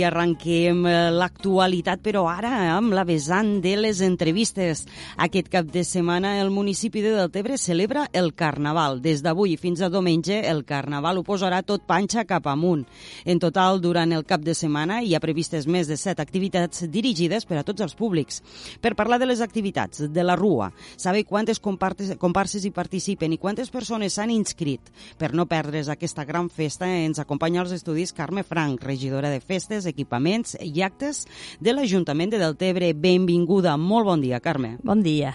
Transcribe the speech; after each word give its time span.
i 0.00 0.04
arranquem 0.06 0.86
eh, 0.88 1.10
l'actualitat, 1.12 2.00
però 2.00 2.24
ara 2.30 2.50
amb 2.72 2.94
la 2.96 3.04
vessant 3.04 3.58
de 3.60 3.74
les 3.76 4.00
entrevistes. 4.04 4.86
Aquest 5.20 5.50
cap 5.52 5.68
de 5.68 5.82
setmana 5.84 6.38
el 6.40 6.48
municipi 6.54 7.02
de 7.04 7.12
Deltebre 7.12 7.58
celebra 7.60 8.06
el 8.16 8.32
Carnaval. 8.34 9.00
Des 9.04 9.20
d'avui 9.20 9.58
fins 9.60 9.82
a 9.82 9.90
diumenge 9.92 10.38
el 10.48 10.62
Carnaval 10.64 11.20
ho 11.20 11.24
posarà 11.26 11.60
tot 11.66 11.84
panxa 11.88 12.24
cap 12.24 12.48
amunt. 12.48 12.86
En 13.28 13.42
total, 13.42 13.82
durant 13.84 14.12
el 14.16 14.24
cap 14.24 14.40
de 14.46 14.54
setmana 14.56 15.02
hi 15.04 15.12
ha 15.14 15.20
previstes 15.20 15.68
més 15.68 15.90
de 15.90 15.98
set 16.00 16.22
activitats 16.22 16.86
dirigides 16.88 17.44
per 17.44 17.60
a 17.60 17.66
tots 17.66 17.84
els 17.84 17.96
públics. 17.98 18.40
Per 18.80 18.94
parlar 18.96 19.20
de 19.20 19.28
les 19.28 19.44
activitats 19.44 20.06
de 20.08 20.24
la 20.24 20.38
Rua, 20.38 20.70
saber 20.96 21.26
quantes 21.28 21.60
comparses 21.60 22.64
hi 22.64 22.72
participen 22.72 23.36
i 23.36 23.40
quantes 23.42 23.68
persones 23.68 24.16
s'han 24.16 24.32
inscrit 24.32 24.88
per 25.18 25.34
no 25.34 25.44
perdre's 25.50 25.92
aquesta 25.92 26.24
gran 26.24 26.48
festa, 26.48 26.88
ens 26.88 27.20
acompanya 27.20 27.60
als 27.66 27.76
estudis 27.76 28.14
Carme 28.16 28.46
Frank, 28.46 28.80
regidora 28.86 29.28
de 29.28 29.40
Festes, 29.44 29.89
Equipaments 29.90 30.56
i 30.60 30.82
Actes 30.86 31.24
de 31.60 31.74
l'Ajuntament 31.74 32.32
de 32.32 32.40
Deltebre. 32.42 32.92
Benvinguda. 32.94 33.76
Molt 33.76 34.08
bon 34.08 34.24
dia, 34.24 34.40
Carme. 34.40 34.76
Bon 34.82 35.02
dia. 35.02 35.34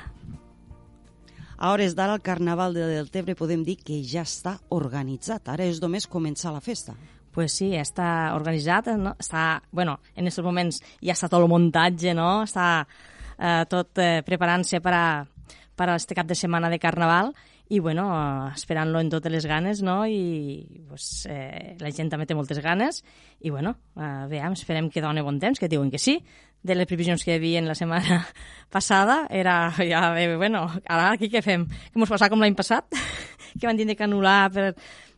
A 1.57 1.71
hores 1.71 1.95
d'ara, 1.95 2.17
el 2.17 2.23
Carnaval 2.23 2.73
de 2.75 2.87
Deltebre 2.89 3.35
podem 3.35 3.63
dir 3.63 3.77
que 3.79 4.01
ja 4.03 4.25
està 4.27 4.57
organitzat. 4.75 5.47
Ara 5.51 5.67
és 5.67 5.79
només 5.83 6.07
començar 6.07 6.51
la 6.51 6.63
festa. 6.63 6.95
Pues 7.35 7.55
sí, 7.59 7.73
està 7.75 8.33
organitzat, 8.35 8.93
no? 8.95 9.15
està, 9.19 9.61
bueno, 9.71 9.97
en 10.15 10.23
aquests 10.23 10.43
moments 10.43 10.79
ja 11.03 11.15
està 11.15 11.27
tot 11.31 11.43
el 11.43 11.51
muntatge, 11.51 12.13
no? 12.15 12.43
Està 12.47 12.67
eh, 12.83 13.63
tot 13.71 13.99
eh, 13.99 14.21
preparant-se 14.27 14.79
per 14.83 14.93
a, 14.95 15.07
per 15.75 15.89
a 15.89 15.95
este 15.99 16.15
cap 16.15 16.27
de 16.27 16.35
setmana 16.35 16.69
de 16.71 16.79
Carnaval 16.79 17.33
i 17.67 17.79
bueno, 17.79 18.05
esperant-lo 18.53 18.99
en 19.01 19.09
totes 19.09 19.31
les 19.31 19.45
ganes, 19.49 19.81
no? 19.81 20.05
I 20.05 20.83
pues, 20.87 21.25
eh, 21.29 21.75
la 21.81 21.91
gent 21.91 22.11
també 22.11 22.27
té 22.29 22.37
moltes 22.37 22.61
ganes 22.61 23.01
i 23.41 23.49
bueno, 23.49 23.75
eh, 23.97 24.25
veiem, 24.29 24.53
esperem 24.53 24.89
que 24.93 25.01
doni 25.01 25.23
bon 25.25 25.39
temps, 25.41 25.59
que 25.59 25.69
diuen 25.71 25.89
que 25.91 26.01
sí. 26.01 26.19
De 26.65 26.73
les 26.73 26.87
previsions 26.89 27.21
que 27.21 27.33
hi 27.33 27.39
havia 27.39 27.61
la 27.65 27.75
setmana 27.77 28.21
passada 28.73 29.25
era 29.29 29.71
ja, 29.77 30.07
eh, 30.21 30.35
bueno, 30.37 30.67
ara 30.85 31.11
aquí 31.13 31.29
què 31.29 31.41
fem? 31.45 31.65
Que 31.65 31.99
mos 31.99 32.09
passar 32.09 32.29
com 32.29 32.41
l'any 32.41 32.55
passat? 32.57 32.85
que 33.59 33.67
van 33.67 33.77
tindre 33.77 33.97
que 33.97 34.05
anul·lar 34.05 34.51
per... 34.53 34.71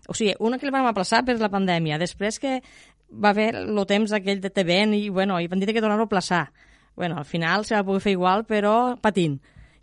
O 0.08 0.16
sigui, 0.16 0.38
una 0.39 0.55
que 0.55 0.64
el 0.64 0.71
vam 0.71 0.88
aplaçar 0.88 1.25
per 1.27 1.36
la 1.36 1.52
pandèmia, 1.52 1.97
després 1.99 2.39
que 2.39 2.61
va 3.11 3.33
haver 3.33 3.53
el 3.59 3.80
temps 3.88 4.14
aquell 4.16 4.39
de 4.39 4.52
TVN 4.52 4.95
i, 4.95 5.09
bueno, 5.11 5.39
i 5.39 5.49
van 5.52 5.59
dir 5.59 5.67
que 5.73 5.83
tornar-ho 5.83 6.05
a 6.05 6.08
aplaçar. 6.08 6.45
Bueno, 6.95 7.17
al 7.17 7.25
final 7.25 7.66
se 7.66 7.75
va 7.75 7.83
poder 7.83 8.02
fer 8.02 8.14
igual, 8.16 8.45
però 8.47 8.95
patint. 9.03 9.36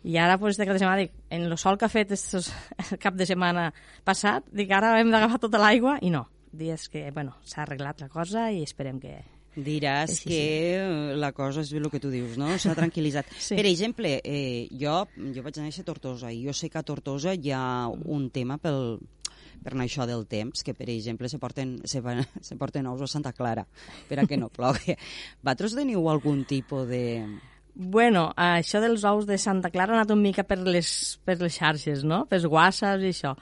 I 0.05 0.17
ara, 0.21 0.37
pues, 0.37 0.59
cap 0.61 0.75
de 0.75 0.79
setmana, 0.79 1.01
dic, 1.01 1.13
en 1.33 1.47
el 1.49 1.57
sol 1.57 1.79
que 1.81 1.87
ha 1.87 1.91
fet 1.91 2.11
estos, 2.13 2.51
el 2.91 2.99
cap 3.01 3.15
de 3.17 3.25
setmana 3.25 3.71
passat, 4.05 4.45
dic, 4.53 4.71
ara 4.71 4.99
hem 4.99 5.13
d'agafar 5.13 5.41
tota 5.47 5.61
l'aigua, 5.61 5.97
i 6.05 6.11
no. 6.13 6.27
Dies 6.55 6.87
que, 6.93 7.09
bueno, 7.11 7.33
s'ha 7.43 7.63
arreglat 7.65 8.05
la 8.05 8.11
cosa 8.11 8.51
i 8.53 8.61
esperem 8.63 9.01
que, 9.01 9.17
Diràs 9.55 10.11
Sí, 10.11 10.15
sí, 10.17 10.29
que 10.29 10.39
eh, 10.75 11.15
la 11.15 11.31
cosa 11.31 11.61
és 11.63 11.71
el 11.71 11.87
que 11.87 12.01
tu 12.03 12.09
dius, 12.11 12.35
no? 12.37 12.49
S'ha 12.59 12.75
tranquil·litzat. 12.75 13.29
Sí. 13.45 13.55
Per 13.55 13.65
exemple, 13.69 14.17
eh, 14.23 14.67
jo, 14.75 15.05
jo 15.15 15.43
vaig 15.45 15.59
néixer 15.61 15.85
a 15.85 15.87
Tortosa 15.87 16.31
i 16.33 16.41
jo 16.43 16.53
sé 16.53 16.69
que 16.69 16.79
a 16.81 16.83
Tortosa 16.83 17.35
hi 17.35 17.53
ha 17.55 17.87
un 17.87 18.27
tema 18.35 18.57
pel, 18.59 18.97
per 19.63 19.73
anar 19.73 19.87
això 19.87 20.07
del 20.09 20.25
temps, 20.27 20.63
que 20.65 20.75
per 20.77 20.89
exemple 20.91 21.29
se 21.31 21.39
porten, 21.39 21.77
se, 21.87 22.01
se 22.49 22.57
porten 22.59 22.87
ous 22.91 23.01
a 23.01 23.09
Santa 23.11 23.33
Clara 23.33 23.65
per 24.09 24.19
a 24.19 24.27
que 24.27 24.37
no 24.37 24.51
plogui. 24.51 24.97
Vosaltres 25.41 25.77
teniu 25.77 26.09
algun 26.11 26.43
tipus 26.49 26.87
de... 26.91 27.03
Bueno, 27.75 28.29
això 28.39 28.79
dels 28.79 29.03
ous 29.03 29.25
de 29.27 29.35
Santa 29.37 29.69
Clara 29.69 29.91
ha 29.91 29.99
anat 29.99 30.11
una 30.13 30.23
mica 30.23 30.45
per 30.47 30.61
les, 30.63 30.89
per 31.27 31.35
les 31.41 31.57
xarxes, 31.59 32.05
no? 32.07 32.21
Per 32.29 32.39
whatsapps 32.47 33.03
i 33.03 33.11
això. 33.11 33.33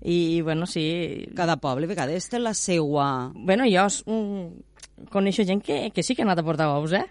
I, 0.00 0.36
i 0.36 0.42
bueno, 0.46 0.66
sí... 0.70 0.84
Cada 1.36 1.58
poble 1.60 1.88
a 1.88 1.90
vegades 1.90 2.30
té 2.30 2.38
la 2.38 2.54
seua... 2.54 3.32
Bueno, 3.34 3.66
jo 3.66 3.88
mm, 4.06 5.08
coneixo 5.10 5.44
gent 5.48 5.64
que, 5.66 5.88
que 5.90 6.04
sí 6.06 6.14
que 6.14 6.22
ha 6.22 6.28
anat 6.28 6.38
a 6.38 6.46
portar 6.46 6.70
ous, 6.76 6.94
eh? 6.94 7.04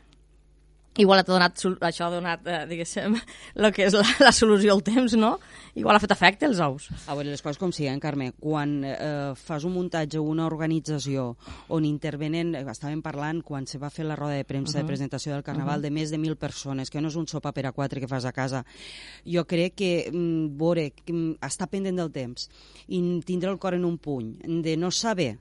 Igual 0.98 1.22
ha 1.22 1.24
donat, 1.24 1.62
això 1.86 2.08
ha 2.08 2.12
donat, 2.12 2.48
eh, 2.50 2.64
diguéssim, 2.68 3.14
el 3.62 3.70
que 3.76 3.86
és 3.86 3.94
la, 3.96 4.04
la 4.20 4.32
solució 4.36 4.74
al 4.74 4.82
temps, 4.84 5.14
no? 5.16 5.36
Igual 5.78 5.96
ha 5.96 6.02
fet 6.02 6.12
efecte 6.16 6.48
els 6.50 6.60
ous. 6.66 6.90
A 7.06 7.16
veure, 7.16 7.30
les 7.30 7.44
coses 7.46 7.60
com 7.62 7.72
siguen, 7.76 8.02
Carme. 8.04 8.32
Quan 8.42 8.80
eh, 8.84 8.98
fas 9.40 9.68
un 9.70 9.76
muntatge 9.78 10.20
o 10.20 10.26
una 10.28 10.48
organització 10.50 11.30
on 11.76 11.86
intervenen, 11.88 12.56
eh, 12.58 12.64
estàvem 12.74 13.04
parlant 13.06 13.44
quan 13.46 13.70
se 13.70 13.80
va 13.80 13.92
fer 13.94 14.08
la 14.10 14.18
roda 14.20 14.36
de 14.40 14.48
premsa 14.50 14.80
de 14.80 14.88
presentació 14.90 15.36
del 15.36 15.46
Carnaval 15.46 15.86
de 15.86 15.94
més 15.94 16.12
de 16.12 16.20
mil 16.20 16.36
persones, 16.42 16.90
que 16.90 17.04
no 17.04 17.14
és 17.14 17.20
un 17.20 17.30
sopar 17.30 17.54
per 17.54 17.68
a 17.70 17.76
quatre 17.76 18.02
que 18.02 18.10
fas 18.10 18.26
a 18.26 18.34
casa. 18.36 18.66
Jo 19.24 19.46
crec 19.48 19.78
que 19.80 19.92
mm, 20.10 20.58
veure, 20.60 20.90
mm, 21.06 21.38
estar 21.48 21.70
pendent 21.70 22.02
del 22.02 22.12
temps 22.12 22.50
i 22.88 23.04
tindre 23.30 23.54
el 23.54 23.62
cor 23.62 23.78
en 23.78 23.86
un 23.86 24.00
puny, 24.02 24.34
de 24.66 24.76
no 24.76 24.92
saber 24.92 25.38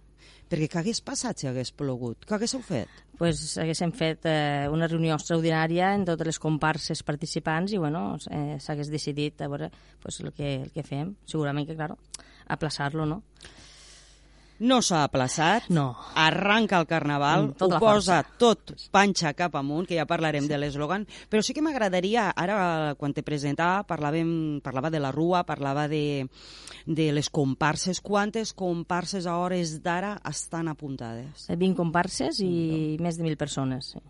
perquè 0.48 0.70
què 0.72 0.80
hagués 0.82 1.02
passat 1.04 1.38
si 1.38 1.48
hagués 1.50 1.70
plogut? 1.76 2.24
Què 2.26 2.38
haguéssiu 2.38 2.64
fet? 2.64 2.88
pues, 3.18 3.58
haguéssim 3.58 3.90
fet 3.92 4.26
eh, 4.30 4.68
una 4.70 4.86
reunió 4.86 5.16
extraordinària 5.18 5.90
en 5.96 6.04
totes 6.06 6.30
les 6.30 6.38
comparses 6.38 7.02
participants 7.02 7.74
i 7.74 7.80
bueno, 7.82 8.12
eh, 8.30 8.56
s'hagués 8.62 8.92
decidit 8.94 9.42
a 9.42 9.48
veure 9.50 9.72
pues, 10.00 10.20
el, 10.22 10.30
que, 10.32 10.54
el 10.62 10.70
que 10.70 10.86
fem. 10.86 11.16
Segurament 11.26 11.66
que, 11.66 11.76
claro, 11.76 11.98
aplaçar-lo, 12.46 13.06
no? 13.10 13.22
No 14.58 14.80
s'ha 14.82 15.04
aplaçat. 15.06 15.68
No. 15.70 15.92
Arranca 16.18 16.80
el 16.80 16.86
Carnaval, 16.90 17.52
tota 17.54 17.66
ho 17.66 17.70
la 17.76 17.80
posa 17.82 18.16
força. 18.24 18.38
tot 18.40 18.72
panxa 18.90 19.32
cap 19.38 19.54
amunt, 19.58 19.86
que 19.86 19.98
ja 19.98 20.06
parlarem 20.10 20.46
sí. 20.46 20.50
de 20.50 20.58
l'eslògan, 20.58 21.06
però 21.30 21.42
sí 21.46 21.54
que 21.54 21.62
m'agradaria, 21.62 22.28
ara 22.34 22.94
quan 22.98 23.14
te 23.14 23.22
presentava, 23.22 23.84
parlàvem, 23.86 24.60
parlava 24.64 24.90
de 24.90 25.00
la 25.02 25.12
rua, 25.14 25.44
parlava 25.46 25.86
de, 25.88 26.26
de 26.86 27.10
les 27.14 27.30
comparses. 27.30 28.02
Quantes 28.02 28.52
comparses 28.52 29.26
a 29.26 29.38
hores 29.38 29.78
d'ara 29.84 30.16
estan 30.28 30.68
apuntades? 30.72 31.46
20 31.48 31.78
comparses 31.78 32.42
i 32.42 32.96
més 33.00 33.18
de 33.18 33.26
1.000 33.26 33.38
persones. 33.38 33.94
Sí. 33.94 34.02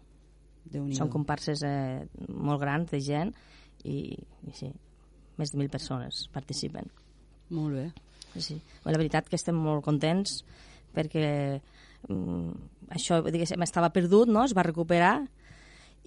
Són 0.97 1.09
comparses 1.13 1.63
eh, 1.65 2.05
molt 2.29 2.61
grans 2.61 2.91
de 2.93 3.01
gent 3.01 3.33
i, 3.85 4.13
i 4.45 4.53
sí, 4.57 4.69
més 5.41 5.53
de 5.53 5.61
1.000 5.61 5.73
persones 5.73 6.27
participen. 6.33 6.89
Molt 7.57 7.77
bé. 7.77 7.87
Sí, 8.37 8.59
la 8.85 8.99
veritat 8.99 9.29
que 9.29 9.39
estem 9.39 9.57
molt 9.57 9.85
contents 9.87 10.43
perquè 10.95 11.27
mm, 12.09 12.53
això, 12.95 13.23
diguéssim, 13.25 13.63
estava 13.65 13.91
perdut, 13.95 14.31
no? 14.31 14.45
es 14.45 14.55
va 14.57 14.67
recuperar 14.67 15.15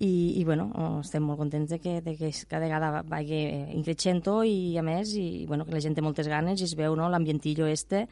i, 0.02 0.40
i 0.40 0.44
bueno, 0.48 0.70
estem 1.02 1.24
molt 1.26 1.42
contents 1.42 1.70
de 1.70 1.80
que, 1.82 2.00
de 2.02 2.16
que 2.18 2.32
cada 2.50 2.66
vegada 2.66 3.04
vagi 3.06 3.42
increixent 3.76 4.24
i 4.50 4.78
a 4.78 4.86
més, 4.86 5.14
i 5.14 5.46
bueno, 5.48 5.66
que 5.66 5.76
la 5.76 5.82
gent 5.84 5.98
té 5.98 6.02
moltes 6.02 6.30
ganes 6.32 6.62
i 6.62 6.66
es 6.66 6.76
veu 6.78 6.96
no, 6.98 7.10
l'ambientillo 7.10 7.68
este 7.70 8.08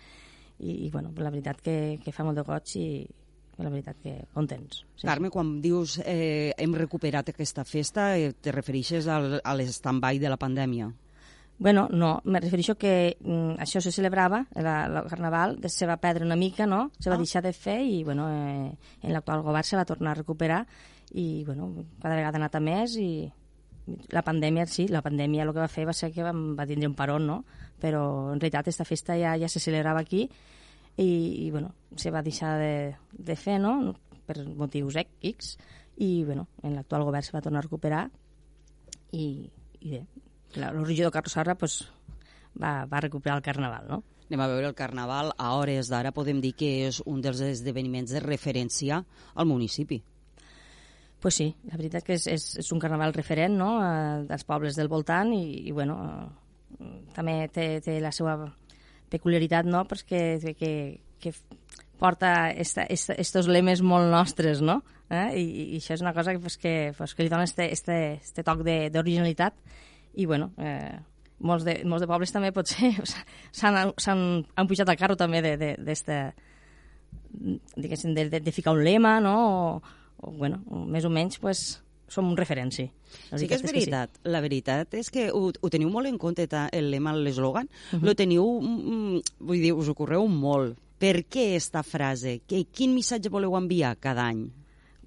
i, 0.60 0.86
i 0.86 0.90
bueno, 0.92 1.14
la 1.18 1.32
veritat 1.32 1.62
que, 1.62 2.00
que 2.04 2.14
fa 2.14 2.26
molt 2.28 2.38
de 2.38 2.46
goig 2.46 2.76
i 2.78 2.90
la 3.60 3.72
veritat 3.72 3.98
que 4.00 4.14
contents. 4.34 4.84
Sí, 4.96 5.08
Carme, 5.08 5.32
quan 5.34 5.58
dius 5.64 5.98
eh, 6.06 6.54
hem 6.58 6.76
recuperat 6.78 7.34
aquesta 7.34 7.66
festa, 7.68 8.14
eh, 8.16 8.32
te 8.32 8.54
refereixes 8.56 9.10
al, 9.12 9.40
a 9.44 9.56
l'stand-by 9.58 10.22
de 10.22 10.32
la 10.32 10.38
pandèmia? 10.40 10.88
Bueno, 11.60 11.90
no, 11.92 12.22
me 12.24 12.40
refereixo 12.40 12.78
que 12.80 13.18
mm, 13.20 13.58
això 13.60 13.82
se 13.84 13.92
celebrava, 13.92 14.46
la, 14.56 14.88
la 14.88 15.02
Carnaval, 15.04 15.58
de- 15.60 15.68
se 15.70 15.86
va 15.86 15.98
perdre 16.00 16.24
una 16.24 16.38
mica, 16.40 16.66
no? 16.66 16.92
Se 17.00 17.10
va 17.10 17.18
Ah. 17.18 17.20
deixar 17.20 17.44
de 17.44 17.52
fer 17.52 17.82
i, 17.84 18.04
bueno, 18.04 18.30
eh, 18.32 18.72
en 19.04 19.12
l'actual 19.14 19.42
govern 19.44 19.64
se 19.68 19.76
va 19.76 19.84
tornar 19.86 20.12
a 20.12 20.20
recuperar 20.22 20.66
i, 21.12 21.44
bueno, 21.44 21.74
cada 22.02 22.16
vegada 22.16 22.38
ha 22.38 22.40
anat 22.40 22.56
a 22.56 22.62
més 22.64 22.96
i 22.96 23.30
la 24.14 24.22
pandèmia, 24.24 24.66
sí, 24.68 24.88
la 24.88 25.02
pandèmia 25.02 25.44
el 25.44 25.52
que 25.52 25.60
va 25.60 25.68
fer 25.68 25.86
va 25.86 25.94
ser 25.94 26.14
que 26.14 26.24
vam, 26.24 26.56
va 26.56 26.66
tindre 26.70 26.88
un 26.88 26.96
parón, 26.96 27.26
no? 27.28 27.44
Però, 27.82 28.32
en 28.32 28.40
realitat, 28.40 28.62
aquesta 28.62 28.86
festa 28.86 29.18
ja, 29.20 29.36
ja 29.38 29.50
se 29.50 29.60
celebrava 29.60 30.00
aquí 30.00 30.30
i, 30.96 31.10
i 31.46 31.52
bueno, 31.52 31.74
se 31.96 32.10
va 32.12 32.22
deixar 32.24 32.58
de, 32.60 32.96
de 33.12 33.36
fer, 33.36 33.60
no?, 33.60 33.96
per 34.30 34.46
motius 34.46 34.96
X, 34.96 35.58
i, 35.98 36.24
bueno, 36.24 36.48
en 36.64 36.76
l'actual 36.76 37.04
govern 37.04 37.24
se 37.26 37.34
va 37.36 37.42
tornar 37.42 37.60
a 37.60 37.68
recuperar 37.68 38.10
i, 39.12 39.50
i 39.82 39.90
bé, 39.90 40.06
la- 40.56 40.70
el 40.70 40.86
regidor 40.86 41.12
Carlos 41.12 41.34
Sarra 41.34 41.56
pues, 41.56 41.88
va, 42.62 42.86
va 42.86 43.02
recuperar 43.02 43.38
el 43.38 43.44
Carnaval, 43.44 43.88
no? 43.88 44.04
Anem 44.30 44.42
a 44.42 44.48
veure 44.48 44.68
el 44.70 44.76
Carnaval. 44.78 45.32
A 45.42 45.56
hores 45.58 45.88
d'ara 45.90 46.12
podem 46.14 46.38
dir 46.42 46.52
que 46.54 46.68
és 46.88 47.00
un 47.10 47.22
dels 47.22 47.40
esdeveniments 47.42 48.12
de 48.14 48.20
referència 48.22 49.04
al 49.34 49.48
municipi. 49.50 50.04
Pues 51.20 51.36
sí, 51.36 51.50
la 51.68 51.76
veritat 51.76 52.06
que 52.06 52.14
és, 52.16 52.28
és, 52.32 52.44
és 52.62 52.70
un 52.72 52.80
carnaval 52.80 53.12
referent 53.14 53.58
no? 53.58 53.72
eh, 53.84 54.22
dels 54.30 54.46
pobles 54.48 54.78
del 54.78 54.88
voltant 54.88 55.34
i, 55.36 55.66
i 55.68 55.72
bueno, 55.76 55.98
eh, 56.80 57.02
també 57.16 57.34
té, 57.52 57.82
té 57.84 57.98
la 58.00 58.14
seva 58.16 58.38
peculiaritat, 59.12 59.66
no? 59.68 59.82
perquè 59.90 60.54
que, 60.56 60.72
que 61.20 61.34
porta 62.00 62.52
esta, 62.52 62.86
esta, 62.88 63.18
estos 63.20 63.50
lemes 63.52 63.82
molt 63.82 64.08
nostres, 64.14 64.62
no? 64.62 64.78
Eh? 65.10 65.26
I, 65.42 65.44
I 65.74 65.82
això 65.82 65.98
és 65.98 66.06
una 66.06 66.14
cosa 66.16 66.32
que, 66.32 66.40
pues, 66.40 66.56
que, 66.62 66.94
pues, 66.96 67.16
que 67.18 67.26
li 67.26 67.34
dona 67.34 67.44
este, 67.50 67.68
este, 67.74 67.98
este 68.22 68.46
toc 68.48 68.62
de- 68.64 68.92
d'originalitat 68.94 69.58
i 70.14 70.26
bueno, 70.26 70.52
eh, 70.58 70.98
molts, 71.40 71.66
de, 71.68 71.80
molts 71.86 72.04
de 72.04 72.10
pobles 72.10 72.34
també 72.34 72.52
potser 72.56 72.94
s'han 73.58 73.94
s'han 73.98 74.24
han 74.56 74.70
pujat 74.70 74.90
al 74.90 75.00
carro 75.00 75.18
també 75.20 75.44
de, 75.46 75.56
de, 75.60 75.74
d'esta 75.86 76.22
diguéssim, 77.76 78.16
de, 78.16 78.30
de, 78.30 78.40
de 78.40 78.52
ficar 78.52 78.74
un 78.74 78.84
lema, 78.84 79.20
no? 79.22 79.36
O, 79.50 79.82
o, 80.18 80.32
bueno, 80.32 80.62
més 80.90 81.06
o 81.06 81.12
menys, 81.14 81.38
pues, 81.40 81.80
som 82.10 82.28
un 82.28 82.38
referent, 82.38 82.72
sí. 82.74 82.88
Sí 83.38 83.48
que 83.48 83.58
és 83.58 83.62
sí. 83.62 83.70
veritat. 83.70 84.18
La 84.26 84.42
veritat 84.42 84.96
és 84.98 85.12
que 85.14 85.30
ho, 85.32 85.50
ho 85.54 85.72
teniu 85.72 85.92
molt 85.94 86.10
en 86.10 86.18
compte, 86.22 86.48
ta, 86.50 86.68
el 86.74 86.90
lema, 86.92 87.14
l'eslògan. 87.14 87.70
Lo 88.02 88.16
teniu, 88.18 88.46
mm, 88.60 89.22
vull 89.46 89.62
dir, 89.62 89.76
us 89.78 89.90
ho 89.90 89.98
correu 89.98 90.26
molt. 90.30 90.78
Per 91.00 91.22
què 91.32 91.54
esta 91.56 91.86
frase? 91.86 92.40
Que, 92.50 92.66
quin 92.76 92.98
missatge 92.98 93.32
voleu 93.32 93.56
enviar 93.56 93.96
cada 94.02 94.26
any? 94.28 94.50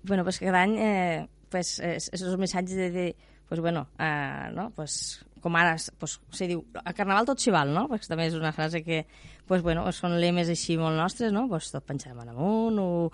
bueno, 0.02 0.25
pues 0.25 0.38
cada 0.38 0.62
any 0.62 0.76
eh, 0.78 1.28
pues, 1.48 1.78
és, 1.78 2.08
és 2.12 2.22
els 2.22 2.38
missatges 2.38 2.76
de, 2.76 2.88
de 2.90 3.05
pues, 3.52 3.60
bueno, 3.60 3.88
eh, 3.99 4.49
no? 4.54 4.70
pues, 4.70 5.22
com 5.43 5.56
ara 5.60 5.76
pues, 5.99 6.20
se 6.31 6.46
diu, 6.49 6.62
a 6.72 6.94
Carnaval 6.96 7.26
tot 7.28 7.43
s'hi 7.43 7.52
val, 7.52 7.69
no? 7.75 7.82
Perquè 7.90 8.08
també 8.08 8.25
és 8.31 8.37
una 8.38 8.52
frase 8.56 8.81
que 8.81 9.02
pues, 9.44 9.60
bueno, 9.60 9.82
són 9.93 10.14
lemes 10.16 10.49
així 10.49 10.78
molt 10.81 10.96
nostres, 10.96 11.34
no? 11.37 11.43
Pues, 11.50 11.69
tot 11.69 11.84
penjar 11.84 12.14
en 12.14 12.31
amunt, 12.32 12.78
o... 12.81 13.10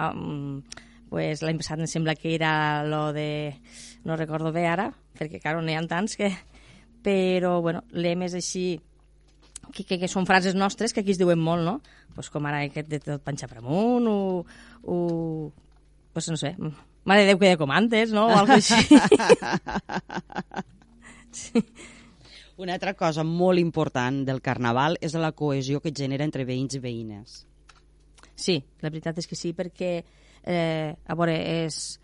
Um, 0.00 0.62
pues, 1.10 1.42
l'any 1.44 1.60
passat 1.60 1.82
em 1.84 1.90
sembla 1.92 2.14
que 2.16 2.32
era 2.32 2.84
lo 2.88 3.02
de... 3.12 3.60
no 4.08 4.16
recordo 4.16 4.48
bé 4.56 4.64
ara, 4.64 4.88
perquè, 5.18 5.42
claro, 5.42 5.60
n'hi 5.60 5.76
ha 5.76 5.84
tants 5.84 6.16
que... 6.16 6.30
Però, 7.04 7.58
bueno, 7.60 7.82
lemes 7.92 8.32
així 8.32 8.80
que, 9.74 9.84
que, 9.84 9.98
que 9.98 10.08
són 10.08 10.24
frases 10.24 10.56
nostres 10.56 10.96
que 10.96 11.04
aquí 11.04 11.12
es 11.12 11.20
diuen 11.20 11.36
molt, 11.36 11.68
no? 11.68 11.76
Pues 12.16 12.32
com 12.32 12.48
ara 12.48 12.64
aquest 12.64 12.88
de 12.88 13.02
tot 13.04 13.28
penjar 13.28 13.50
per 13.52 13.60
amunt, 13.60 14.08
o, 14.08 14.46
o 14.88 14.96
pues 16.16 16.32
no 16.32 16.40
sé, 16.40 16.56
mare 17.04 17.24
de 17.24 17.32
Déu 17.32 17.40
que 17.40 17.50
de 17.50 17.60
comandes, 17.60 18.12
no? 18.12 18.28
O 18.28 18.36
algo 18.36 18.54
així. 18.54 18.76
sí. 21.42 21.64
Una 22.62 22.76
altra 22.76 22.94
cosa 22.94 23.24
molt 23.26 23.58
important 23.58 24.22
del 24.28 24.42
Carnaval 24.44 24.98
és 25.02 25.16
la 25.18 25.32
cohesió 25.32 25.80
que 25.82 25.94
genera 25.96 26.26
entre 26.28 26.46
veïns 26.46 26.76
i 26.78 26.82
veïnes. 26.82 27.42
Sí, 28.38 28.60
la 28.82 28.90
veritat 28.90 29.18
és 29.18 29.28
que 29.28 29.38
sí, 29.38 29.52
perquè, 29.56 29.94
eh, 30.44 30.90
a 30.92 31.18
veure, 31.18 31.36
és... 31.66 31.98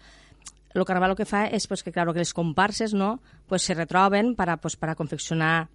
El 0.75 0.85
Carnaval 0.85 1.15
el 1.15 1.19
que 1.19 1.27
fa 1.27 1.47
és 1.47 1.65
pues, 1.67 1.83
que, 1.83 1.91
claro, 1.91 2.13
que 2.13 2.21
les 2.21 2.35
comparses 2.37 2.93
no, 2.95 3.19
pues, 3.49 3.65
se 3.65 3.75
retroben 3.75 4.35
per 4.37 4.51
a, 4.53 4.59
pues, 4.61 4.77
per 4.77 4.93
a 4.93 4.99
confeccionar 4.99 5.69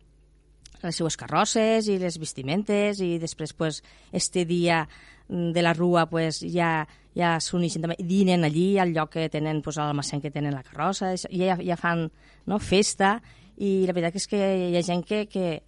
les 0.83 0.99
seues 0.99 1.15
carrosses 1.17 1.87
i 1.87 1.97
les 1.99 2.19
vestimentes 2.19 2.99
i 3.03 3.17
després 3.19 3.53
pues, 3.55 3.81
este 4.11 4.43
dia 4.45 4.83
de 5.27 5.61
la 5.61 5.73
rua 5.73 6.07
pues, 6.09 6.41
ja, 6.53 6.85
ja 7.15 7.35
s'uneixen 7.41 7.83
també, 7.85 7.97
dinen 7.99 8.43
allí 8.43 8.77
al 8.79 8.93
lloc 8.93 9.13
que 9.15 9.29
tenen 9.31 9.61
pues, 9.63 9.77
l'almacén 9.79 10.21
que 10.21 10.31
tenen 10.31 10.53
la 10.53 10.63
carrossa 10.63 11.13
i 11.29 11.45
ja, 11.45 11.57
ja 11.57 11.77
fan 11.79 12.09
no, 12.45 12.59
festa 12.59 13.17
i 13.57 13.83
la 13.87 13.93
veritat 13.93 14.17
és 14.19 14.27
que 14.27 14.41
hi 14.71 14.75
ha 14.77 14.83
gent 14.85 15.03
que, 15.07 15.25
que, 15.29 15.61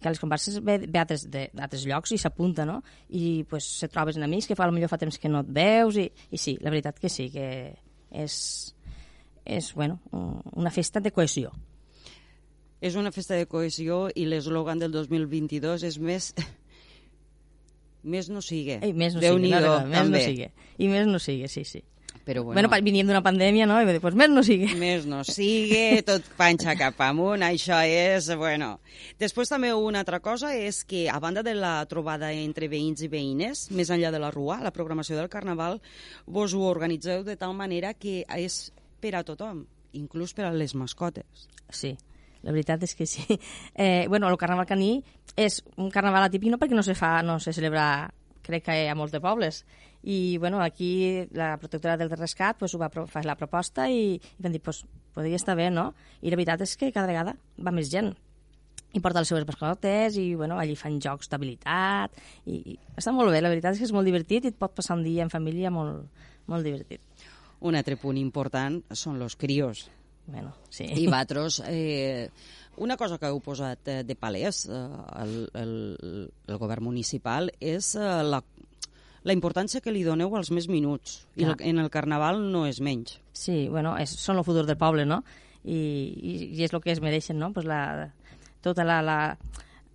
que 0.00 0.12
les 0.12 0.20
comparses 0.20 0.60
ve, 0.62 0.78
ve 0.84 1.04
d'altres 1.08 1.86
llocs 1.88 2.14
i 2.14 2.18
s'apunta, 2.20 2.66
no? 2.68 2.80
I 3.08 3.44
pues, 3.48 3.66
se 3.80 3.88
trobes 3.88 4.18
en 4.18 4.26
amics 4.26 4.46
que 4.50 4.56
fa, 4.58 4.70
millor 4.70 4.92
fa 4.92 5.00
temps 5.00 5.18
que 5.18 5.30
no 5.32 5.42
et 5.42 5.52
veus 5.56 5.98
i, 6.00 6.08
i 6.30 6.40
sí, 6.40 6.58
la 6.62 6.72
veritat 6.74 7.00
que 7.00 7.10
sí, 7.10 7.30
que 7.32 7.46
és, 8.14 8.36
és 9.44 9.72
bueno, 9.74 10.00
una 10.54 10.70
festa 10.70 11.00
de 11.00 11.12
cohesió. 11.12 11.52
És 12.84 12.98
una 13.00 13.12
festa 13.12 13.38
de 13.38 13.48
cohesió 13.48 14.10
i 14.14 14.26
l'eslògan 14.28 14.82
del 14.82 14.92
2022 14.92 15.88
és 15.88 15.98
més... 15.98 16.34
més 18.04 18.28
no 18.30 18.42
sigue. 18.44 18.78
Ei, 18.84 18.92
més 18.92 19.16
no 19.16 19.24
sigue, 19.24 19.50
no, 19.50 19.60
no, 19.64 19.74
més 19.90 20.12
no 20.12 20.22
sigue. 20.22 20.52
I 20.78 20.88
més 20.92 21.10
no 21.10 21.20
sigue, 21.22 21.48
sí, 21.48 21.64
sí. 21.64 21.82
Però 22.24 22.42
bueno, 22.42 22.56
bueno 22.56 22.84
veníem 22.84 23.08
d'una 23.08 23.20
pandèmia, 23.24 23.66
no? 23.68 23.76
I 23.82 23.88
dir, 23.88 24.00
pues 24.00 24.14
més 24.16 24.30
no 24.32 24.42
sigue. 24.46 24.70
Més 24.80 25.04
no 25.08 25.20
sigue, 25.28 26.00
tot 26.06 26.24
panxa 26.38 26.72
cap 26.78 27.00
amunt, 27.04 27.44
això 27.44 27.82
és, 27.84 28.30
bueno... 28.40 28.78
Després 29.20 29.52
també 29.52 29.74
una 29.76 30.00
altra 30.04 30.22
cosa 30.24 30.54
és 30.56 30.82
que, 30.88 31.04
a 31.12 31.18
banda 31.20 31.42
de 31.44 31.52
la 31.58 31.74
trobada 31.90 32.32
entre 32.32 32.70
veïns 32.72 33.04
i 33.04 33.10
veïnes, 33.12 33.66
més 33.76 33.92
enllà 33.92 34.14
de 34.14 34.22
la 34.22 34.32
rua, 34.32 34.60
la 34.64 34.72
programació 34.72 35.18
del 35.18 35.28
Carnaval, 35.28 35.82
vos 36.24 36.54
ho 36.56 36.64
organitzeu 36.70 37.26
de 37.28 37.36
tal 37.36 37.52
manera 37.58 37.92
que 37.92 38.22
és 38.38 38.72
per 39.04 39.16
a 39.18 39.24
tothom, 39.26 39.66
inclús 39.92 40.32
per 40.32 40.48
a 40.48 40.54
les 40.54 40.72
mascotes. 40.74 41.48
Sí, 41.68 41.92
la 42.44 42.52
veritat 42.52 42.84
és 42.84 42.94
que 42.94 43.06
sí. 43.08 43.24
Eh, 43.74 44.06
bueno, 44.08 44.28
el 44.28 44.38
Carnaval 44.38 44.68
caní 44.68 45.02
és 45.36 45.62
un 45.76 45.90
carnaval 45.90 46.28
atípic 46.28 46.52
no 46.52 46.60
perquè 46.60 46.76
no 46.76 46.84
se 46.86 46.94
fa, 46.94 47.22
no 47.26 47.40
se 47.40 47.52
celebra 47.52 48.12
crec 48.44 48.66
que 48.68 48.76
a 48.88 48.94
molts 48.94 49.12
de 49.12 49.20
pobles. 49.24 49.64
I 50.04 50.36
bueno, 50.38 50.60
aquí 50.60 51.24
la 51.32 51.56
protectora 51.56 51.96
del 51.96 52.10
rescat 52.10 52.58
pues, 52.60 52.74
ho 52.74 52.78
va 52.78 52.90
fa 52.92 53.22
la 53.24 53.38
proposta 53.40 53.88
i, 53.88 54.20
i 54.20 54.44
van 54.44 54.52
dir, 54.52 54.60
pues, 54.60 54.84
podria 55.16 55.40
estar 55.40 55.56
bé, 55.56 55.70
no? 55.72 55.94
I 56.20 56.30
la 56.30 56.36
veritat 56.36 56.62
és 56.66 56.76
que 56.76 56.92
cada 56.92 57.08
vegada 57.08 57.34
va 57.58 57.72
més 57.72 57.90
gent 57.90 58.12
i 58.94 59.00
porta 59.02 59.24
les 59.24 59.30
seves 59.32 59.46
mascotes 59.48 60.18
i 60.20 60.34
bueno, 60.38 60.58
allí 60.60 60.76
fan 60.78 61.00
jocs 61.02 61.30
d'habilitat 61.32 62.14
i, 62.46 62.60
i 62.74 62.78
està 62.94 63.10
molt 63.16 63.32
bé, 63.34 63.40
la 63.42 63.50
veritat 63.50 63.74
és 63.74 63.82
que 63.82 63.88
és 63.88 63.94
molt 63.96 64.06
divertit 64.06 64.44
i 64.44 64.52
et 64.52 64.60
pot 64.60 64.74
passar 64.76 64.98
un 65.00 65.02
dia 65.06 65.24
en 65.24 65.32
família 65.32 65.72
molt, 65.74 66.06
molt 66.46 66.66
divertit. 66.66 67.02
Un 67.64 67.74
altre 67.78 67.96
punt 67.98 68.18
important 68.20 68.82
són 68.92 69.22
els 69.24 69.34
crios. 69.40 69.88
Bueno, 70.26 70.54
sí. 70.70 70.84
I 70.84 71.06
vosaltres, 71.06 71.62
eh, 71.66 72.30
una 72.76 72.96
cosa 72.96 73.18
que 73.18 73.28
heu 73.28 73.40
posat 73.44 73.88
eh, 73.92 74.02
de 74.08 74.16
palès 74.16 74.64
eh, 74.66 74.78
el, 75.20 75.34
el, 75.52 75.74
el 76.48 76.58
govern 76.58 76.86
municipal 76.88 77.52
és 77.60 77.92
eh, 77.98 78.22
la 78.24 78.40
la 79.24 79.32
importància 79.32 79.80
que 79.80 79.92
li 79.92 80.04
doneu 80.04 80.36
als 80.36 80.50
més 80.52 80.68
minuts. 80.68 81.22
I 81.40 81.46
el, 81.48 81.54
en 81.64 81.80
el 81.80 81.88
Carnaval 81.90 82.42
no 82.52 82.66
és 82.68 82.80
menys. 82.84 83.16
Sí, 83.32 83.64
bueno, 83.72 83.96
és, 84.00 84.12
són 84.20 84.38
el 84.38 84.44
futur 84.44 84.66
del 84.68 84.76
poble, 84.76 85.06
no? 85.08 85.22
I, 85.64 85.78
i, 85.80 86.34
i 86.52 86.64
és 86.66 86.74
el 86.76 86.82
que 86.84 86.92
es 86.92 87.00
mereixen, 87.00 87.40
no? 87.40 87.48
Pues 87.56 87.64
la, 87.64 88.10
tota 88.62 88.84
la, 88.84 89.00
la, 89.02 89.18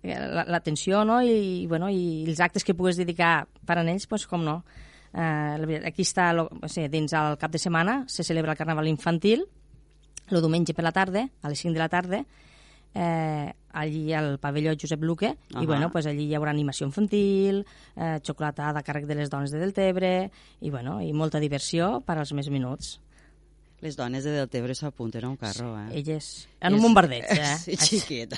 l'atenció 0.02 1.04
no? 1.06 1.20
I, 1.22 1.66
bueno, 1.70 1.88
i 1.94 2.24
els 2.26 2.42
actes 2.42 2.66
que 2.66 2.74
pugues 2.74 2.98
dedicar 2.98 3.46
per 3.66 3.78
a 3.78 3.86
ells, 3.86 4.08
pues, 4.10 4.26
com 4.26 4.42
no. 4.44 4.60
Uh, 5.10 5.78
aquí 5.86 6.02
està, 6.06 6.28
lo, 6.34 6.48
o 6.50 6.68
sigui, 6.70 6.90
dins 6.90 7.14
el 7.18 7.38
cap 7.38 7.54
de 7.54 7.58
setmana 7.58 8.04
se 8.10 8.26
celebra 8.26 8.54
el 8.54 8.58
Carnaval 8.58 8.90
infantil, 8.90 9.46
el 10.34 10.42
diumenge 10.42 10.74
per 10.74 10.84
la 10.86 10.92
tarda, 10.92 11.28
a 11.42 11.50
les 11.50 11.60
5 11.60 11.74
de 11.74 11.82
la 11.82 11.88
tarda, 11.88 12.24
eh, 12.94 13.52
allí 13.72 14.12
al 14.12 14.38
pavelló 14.38 14.72
Josep 14.78 15.02
Luque, 15.02 15.28
uh 15.28 15.56
-huh. 15.56 15.62
i 15.62 15.66
bueno, 15.66 15.90
pues 15.90 16.06
allí 16.06 16.24
hi 16.24 16.34
haurà 16.34 16.50
animació 16.50 16.86
infantil, 16.86 17.66
eh, 17.96 18.20
xocolatada 18.22 18.80
a 18.80 18.82
càrrec 18.82 19.06
de 19.06 19.14
les 19.14 19.30
dones 19.30 19.50
de 19.50 19.58
Deltebre, 19.58 20.30
i, 20.60 20.70
bueno, 20.70 21.00
i 21.00 21.12
molta 21.12 21.38
diversió 21.38 22.00
per 22.00 22.18
als 22.18 22.32
més 22.32 22.50
minuts. 22.50 23.00
Les 23.80 23.96
dones 23.96 24.24
de 24.24 24.30
Deltebre 24.30 24.74
s'apunten 24.74 25.24
a 25.24 25.28
un 25.28 25.36
carro, 25.36 25.78
eh? 25.78 25.98
Elles, 25.98 26.48
en 26.60 26.74
un 26.74 26.82
bombardeig, 26.82 27.24
eh? 27.30 27.56
Sí, 27.56 27.76
xiqueta. 27.76 28.36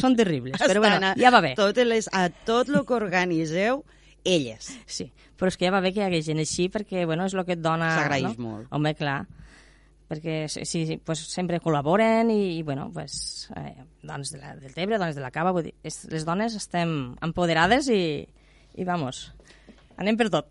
Són 0.00 0.16
terribles, 0.16 0.60
però 0.60 0.80
bueno, 0.80 1.14
ja 1.16 1.30
va 1.30 1.40
bé. 1.40 1.54
Totes 1.54 1.86
les, 1.86 2.08
a 2.12 2.28
tot 2.28 2.68
el 2.68 2.84
que 2.84 2.94
organitzeu, 2.94 3.84
elles. 4.24 4.78
Sí, 4.86 5.12
però 5.36 5.48
és 5.48 5.56
que 5.56 5.66
ja 5.66 5.70
va 5.70 5.80
bé 5.80 5.92
que 5.92 6.00
hi 6.00 6.04
hagi 6.04 6.22
gent 6.22 6.38
així, 6.38 6.68
perquè, 6.68 7.06
bueno, 7.06 7.24
és 7.24 7.34
el 7.34 7.44
que 7.44 7.52
et 7.52 7.60
dona... 7.60 7.94
S'agraeix 7.96 8.36
no? 8.36 8.48
molt. 8.48 8.66
Home, 8.70 8.94
clar 8.94 9.26
perquè 10.10 10.42
sí, 10.50 10.98
pues, 11.06 11.22
sempre 11.30 11.60
col·laboren 11.62 12.32
i, 12.34 12.58
i 12.58 12.62
bueno, 12.66 12.88
pues, 12.92 13.48
eh, 13.56 13.76
dones 14.02 14.32
de 14.34 14.42
la, 14.42 14.56
del 14.58 14.74
Tebre, 14.74 14.98
dones 14.98 15.14
de 15.14 15.22
la 15.22 15.30
Cava, 15.30 15.54
vull 15.54 15.68
dir, 15.68 15.74
és, 15.86 16.02
les 16.10 16.26
dones 16.26 16.56
estem 16.58 17.14
empoderades 17.22 17.86
i, 17.94 18.26
i 18.74 18.86
vamos, 18.88 19.28
anem 20.00 20.18
per 20.18 20.30
tot. 20.34 20.50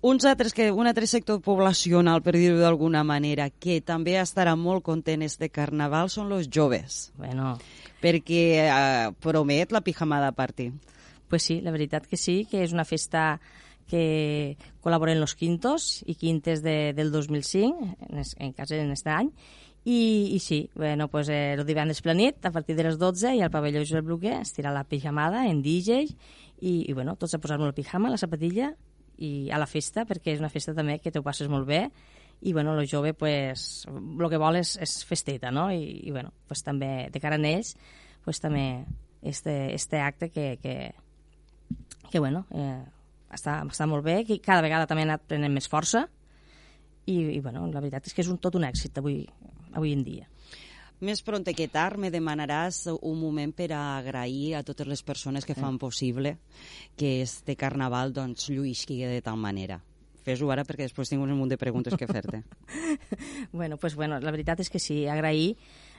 Uns 0.00 0.24
altres 0.30 0.54
que, 0.54 0.70
un 0.70 0.86
altre 0.86 1.08
sector 1.10 1.40
poblacional, 1.42 2.22
per 2.22 2.36
dir-ho 2.36 2.60
d'alguna 2.60 3.02
manera, 3.04 3.48
que 3.50 3.80
també 3.82 4.14
estarà 4.20 4.54
molt 4.56 4.84
content 4.86 5.24
este 5.26 5.48
carnaval 5.50 6.08
són 6.08 6.30
els 6.36 6.46
joves. 6.46 7.08
Bueno. 7.18 7.56
Perquè 7.98 8.42
eh, 8.62 9.08
promet 9.18 9.74
la 9.74 9.82
pijamada 9.82 10.30
party. 10.32 10.70
Pues 11.28 11.42
sí, 11.42 11.58
la 11.60 11.74
veritat 11.74 12.06
que 12.06 12.16
sí, 12.16 12.44
que 12.48 12.62
és 12.62 12.72
una 12.72 12.86
festa 12.86 13.40
que 13.88 14.56
col·laboren 14.84 15.20
los 15.20 15.34
quintos 15.34 16.02
i 16.06 16.14
quintes 16.14 16.62
de, 16.62 16.92
del 16.94 17.10
2005, 17.10 17.88
en, 18.08 18.20
es, 18.20 18.34
en 18.38 18.52
cas 18.52 18.70
en 18.76 18.92
aquest 18.92 19.08
any, 19.10 19.32
i, 19.88 20.34
i 20.34 20.38
sí, 20.44 20.68
bueno, 20.74 21.08
pues, 21.08 21.30
eh, 21.32 21.54
el 21.54 21.64
divendres 21.64 22.02
planit, 22.02 22.44
a 22.44 22.52
partir 22.52 22.76
de 22.76 22.84
les 22.84 22.98
12, 23.00 23.34
i 23.38 23.40
al 23.40 23.50
pavelló 23.50 23.80
Josep 23.80 24.04
Bruguer 24.04 24.42
es 24.42 24.52
tira 24.52 24.74
la 24.74 24.84
pijamada 24.84 25.46
en 25.48 25.62
DJ, 25.62 26.04
i, 26.60 26.72
i 26.84 26.92
bueno, 26.92 27.16
tots 27.16 27.34
a 27.34 27.40
posar-nos 27.40 27.70
la 27.70 27.76
pijama, 27.76 28.10
la 28.12 28.20
sapatilla, 28.20 28.74
i 29.18 29.48
a 29.50 29.58
la 29.58 29.66
festa, 29.66 30.04
perquè 30.06 30.34
és 30.34 30.42
una 30.42 30.52
festa 30.52 30.74
també 30.76 30.98
que 31.00 31.12
t'ho 31.14 31.24
passes 31.24 31.48
molt 31.48 31.66
bé, 31.66 31.86
i 32.44 32.52
bueno, 32.52 32.76
el 32.78 32.86
jove 32.86 33.14
pues, 33.18 33.86
el 33.90 34.28
que 34.30 34.38
vol 34.38 34.60
és, 34.60 34.76
és 34.78 34.92
festeta, 35.08 35.50
no? 35.50 35.70
I, 35.72 36.02
i 36.06 36.12
bueno, 36.14 36.34
pues, 36.46 36.62
també 36.66 37.08
de 37.10 37.22
cara 37.22 37.40
a 37.40 37.48
ells, 37.48 37.74
pues, 38.24 38.38
també 38.44 38.84
este, 39.22 39.74
este 39.74 40.00
acte 40.00 40.30
que, 40.30 40.58
que, 40.62 40.94
que 42.10 42.18
bueno, 42.18 42.46
eh, 42.52 42.84
està, 43.34 43.60
està 43.64 43.86
molt 43.90 44.04
bé, 44.06 44.22
que 44.28 44.40
cada 44.44 44.64
vegada 44.64 44.86
també 44.86 45.04
ha 45.04 45.10
anat 45.12 45.26
prenent 45.28 45.54
més 45.54 45.68
força 45.68 46.06
i, 47.08 47.18
i 47.36 47.40
bueno, 47.40 47.66
la 47.72 47.80
veritat 47.80 48.08
és 48.08 48.16
que 48.16 48.24
és 48.24 48.30
un, 48.32 48.40
tot 48.42 48.58
un 48.58 48.66
èxit 48.68 49.00
avui, 49.00 49.22
avui 49.74 49.94
en 49.96 50.04
dia. 50.04 50.28
Més 50.98 51.22
pront 51.22 51.44
que 51.46 51.68
tard 51.70 52.00
me 52.02 52.10
demanaràs 52.10 52.88
un 52.90 53.20
moment 53.20 53.52
per 53.54 53.68
a 53.70 53.82
agrair 54.00 54.56
a 54.58 54.64
totes 54.66 54.88
les 54.90 55.02
persones 55.06 55.46
que 55.46 55.54
fan 55.54 55.78
possible 55.78 56.34
que 56.98 57.20
este 57.22 57.54
carnaval 57.54 58.12
doncs, 58.12 58.48
lluïsqui 58.50 58.98
de 59.06 59.22
tal 59.22 59.38
manera. 59.38 59.78
Fes-ho 60.26 60.50
ara 60.50 60.64
perquè 60.66 60.88
després 60.88 61.08
tinc 61.08 61.22
un 61.22 61.30
munt 61.38 61.54
de 61.54 61.56
preguntes 61.56 61.94
que 61.94 62.08
fer-te. 62.10 62.42
bueno, 63.52 63.78
pues, 63.78 63.94
bueno, 63.94 64.18
la 64.18 64.34
veritat 64.34 64.60
és 64.60 64.68
que 64.68 64.82
sí, 64.82 65.06
agrair 65.06 65.54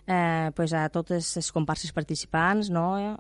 eh, 0.08 0.52
pues 0.56 0.74
a 0.74 0.88
totes 0.90 1.36
les 1.36 1.52
comparses 1.52 1.92
participants, 1.92 2.70
no? 2.70 2.98
eh, 3.00 3.16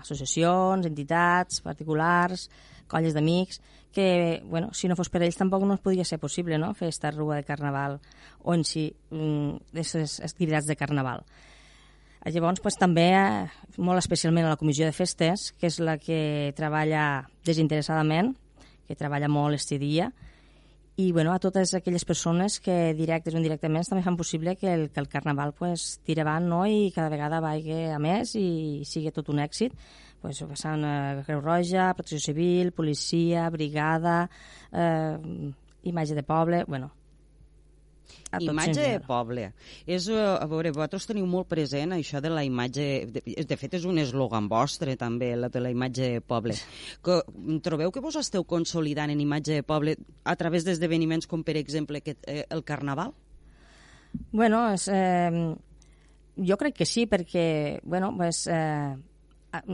associacions, 0.00 0.86
entitats, 0.86 1.60
particulars, 1.64 2.48
colles 2.88 3.14
d'amics, 3.14 3.60
que, 3.92 4.42
bueno, 4.44 4.72
si 4.72 4.88
no 4.88 4.96
fos 4.96 5.10
per 5.12 5.22
ells 5.22 5.36
tampoc 5.36 5.64
no 5.68 5.76
es 5.76 5.84
podria 5.84 6.04
ser 6.08 6.18
possible, 6.18 6.58
no?, 6.58 6.72
fer 6.74 6.88
esta 6.88 7.10
rua 7.12 7.36
de 7.36 7.44
carnaval 7.44 8.00
o 8.42 8.54
en 8.56 8.64
si 8.64 8.88
aquestes 9.12 10.18
mm, 10.18 10.24
activitats 10.24 10.66
de 10.66 10.76
carnaval. 10.76 11.24
Llavors, 12.24 12.60
pues, 12.62 12.78
també, 12.78 13.08
eh, 13.18 13.76
molt 13.82 13.98
especialment 13.98 14.46
a 14.46 14.54
la 14.54 14.58
Comissió 14.60 14.86
de 14.86 14.94
Festes, 14.94 15.50
que 15.58 15.66
és 15.66 15.80
la 15.82 15.96
que 15.98 16.52
treballa 16.56 17.26
desinteressadament, 17.44 18.36
que 18.86 18.96
treballa 18.96 19.28
molt 19.28 19.58
este 19.58 19.78
dia, 19.78 20.12
i 20.96 21.10
bueno, 21.12 21.32
a 21.32 21.38
totes 21.40 21.72
aquelles 21.74 22.04
persones 22.04 22.58
que 22.60 22.92
directes 22.94 23.32
o 23.32 23.40
indirectament 23.40 23.86
també 23.88 24.04
fan 24.04 24.16
possible 24.18 24.56
que 24.60 24.68
el, 24.74 24.88
que 24.92 25.00
el 25.00 25.08
Carnaval 25.08 25.54
pues, 25.56 25.98
tiri 26.04 26.20
avant 26.20 26.48
no? 26.50 26.62
i 26.68 26.90
cada 26.92 27.08
vegada 27.08 27.40
vagi 27.40 27.86
a 27.88 27.98
més 28.02 28.34
i 28.36 28.84
sigui 28.88 29.10
tot 29.10 29.30
un 29.32 29.40
èxit. 29.40 29.72
Pues, 30.22 30.38
passant 30.46 30.84
a 30.86 31.22
Creu 31.26 31.40
Roja, 31.40 31.88
Protecció 31.96 32.20
Civil, 32.20 32.70
Policia, 32.76 33.48
Brigada, 33.50 34.28
eh, 34.70 35.52
Imatge 35.90 36.14
de 36.14 36.22
Poble... 36.22 36.64
Bueno, 36.68 36.92
a 38.30 38.40
Imatge 38.40 38.80
de 38.80 39.00
poble. 39.06 39.48
És, 39.86 40.06
eh, 40.08 40.16
a 40.16 40.46
veure, 40.48 40.70
vosaltres 40.72 41.06
teniu 41.08 41.26
molt 41.26 41.48
present 41.50 41.92
això 41.96 42.20
de 42.24 42.30
la 42.32 42.44
imatge... 42.44 42.86
De, 43.12 43.22
de 43.48 43.56
fet, 43.60 43.74
és 43.78 43.84
un 43.88 43.98
eslògan 44.02 44.48
vostre, 44.48 44.96
també, 44.96 45.34
la 45.36 45.50
de 45.52 45.60
la 45.60 45.70
imatge 45.74 46.08
de 46.16 46.20
poble. 46.24 46.56
Que, 47.04 47.18
trobeu 47.64 47.92
que 47.92 48.00
vos 48.04 48.16
esteu 48.20 48.44
consolidant 48.48 49.10
en 49.12 49.20
imatge 49.20 49.58
de 49.60 49.66
poble 49.66 49.96
a 50.24 50.36
través 50.36 50.64
d'esdeveniments 50.64 51.28
com, 51.28 51.44
per 51.44 51.56
exemple, 51.60 52.00
aquest, 52.00 52.24
eh, 52.28 52.46
el 52.50 52.64
Carnaval? 52.64 53.12
Bueno, 54.30 54.64
és, 54.72 54.88
eh, 54.92 55.54
jo 56.36 56.56
crec 56.60 56.76
que 56.80 56.86
sí, 56.88 57.06
perquè, 57.06 57.80
bueno, 57.82 58.14
pues, 58.16 58.46
eh, 58.46 58.96
a- 59.52 59.64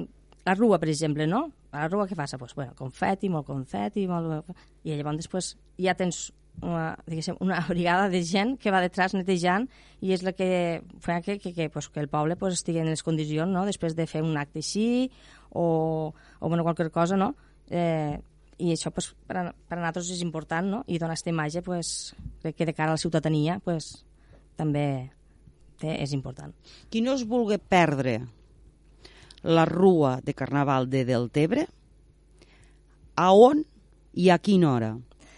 la 0.45 0.55
rua, 0.55 0.79
per 0.79 0.89
exemple, 0.89 1.27
no? 1.27 1.53
A 1.71 1.83
la 1.83 1.89
rua 1.89 2.07
què 2.09 2.17
passa? 2.17 2.39
Pues, 2.39 2.55
bueno, 2.55 2.73
confeti, 2.75 3.29
molt 3.29 3.47
confeti, 3.47 4.07
molt... 4.09 4.49
i 4.85 4.95
llavors 4.97 5.19
després 5.21 5.51
ja 5.77 5.93
tens 5.95 6.33
una, 6.61 6.97
una 7.41 7.61
brigada 7.69 8.09
de 8.09 8.23
gent 8.25 8.57
que 8.59 8.73
va 8.75 8.81
detrás 8.85 9.15
netejant 9.15 9.69
i 10.01 10.13
és 10.15 10.23
la 10.27 10.33
que 10.33 10.83
fa 11.03 11.21
que, 11.23 11.39
que, 11.39 11.53
que, 11.55 11.69
pues, 11.71 11.89
que 11.89 12.01
el 12.01 12.09
poble 12.09 12.37
pues, 12.37 12.55
estigui 12.55 12.83
en 12.83 12.91
les 12.91 13.03
condicions, 13.03 13.51
no?, 13.53 13.67
després 13.67 13.97
de 13.99 14.07
fer 14.07 14.23
un 14.23 14.37
acte 14.39 14.63
així 14.63 15.11
o, 15.51 16.13
o 16.15 16.49
bueno, 16.49 16.65
qualsevol 16.65 16.93
cosa, 16.93 17.17
no? 17.17 17.35
Eh, 17.71 18.19
i 18.59 18.73
això 18.75 18.91
pues, 18.91 19.13
per, 19.27 19.39
a, 19.39 19.45
per 19.53 19.79
a 19.79 19.81
nosaltres 19.81 20.11
és 20.17 20.25
important, 20.25 20.67
no? 20.67 20.83
I 20.87 20.99
donar 20.99 21.15
aquesta 21.15 21.31
imatge, 21.31 21.63
pues, 21.63 21.93
crec 22.43 22.59
que 22.59 22.67
de 22.67 22.75
cara 22.75 22.93
a 22.93 22.99
la 22.99 23.03
ciutadania, 23.03 23.61
pues, 23.65 24.05
també 24.59 25.11
té, 25.79 25.95
és 26.03 26.13
important. 26.17 26.55
Qui 26.91 27.03
no 27.05 27.15
es 27.15 27.25
vulgui 27.29 27.61
perdre 27.63 28.19
la 29.47 29.65
rua 29.69 30.19
de 30.25 30.35
Carnaval 30.35 30.91
de 30.91 31.05
Deltebre, 31.07 31.69
a 33.19 33.33
on 33.35 33.65
i 34.19 34.31
a 34.31 34.39
quina 34.43 34.73
hora 34.75 34.93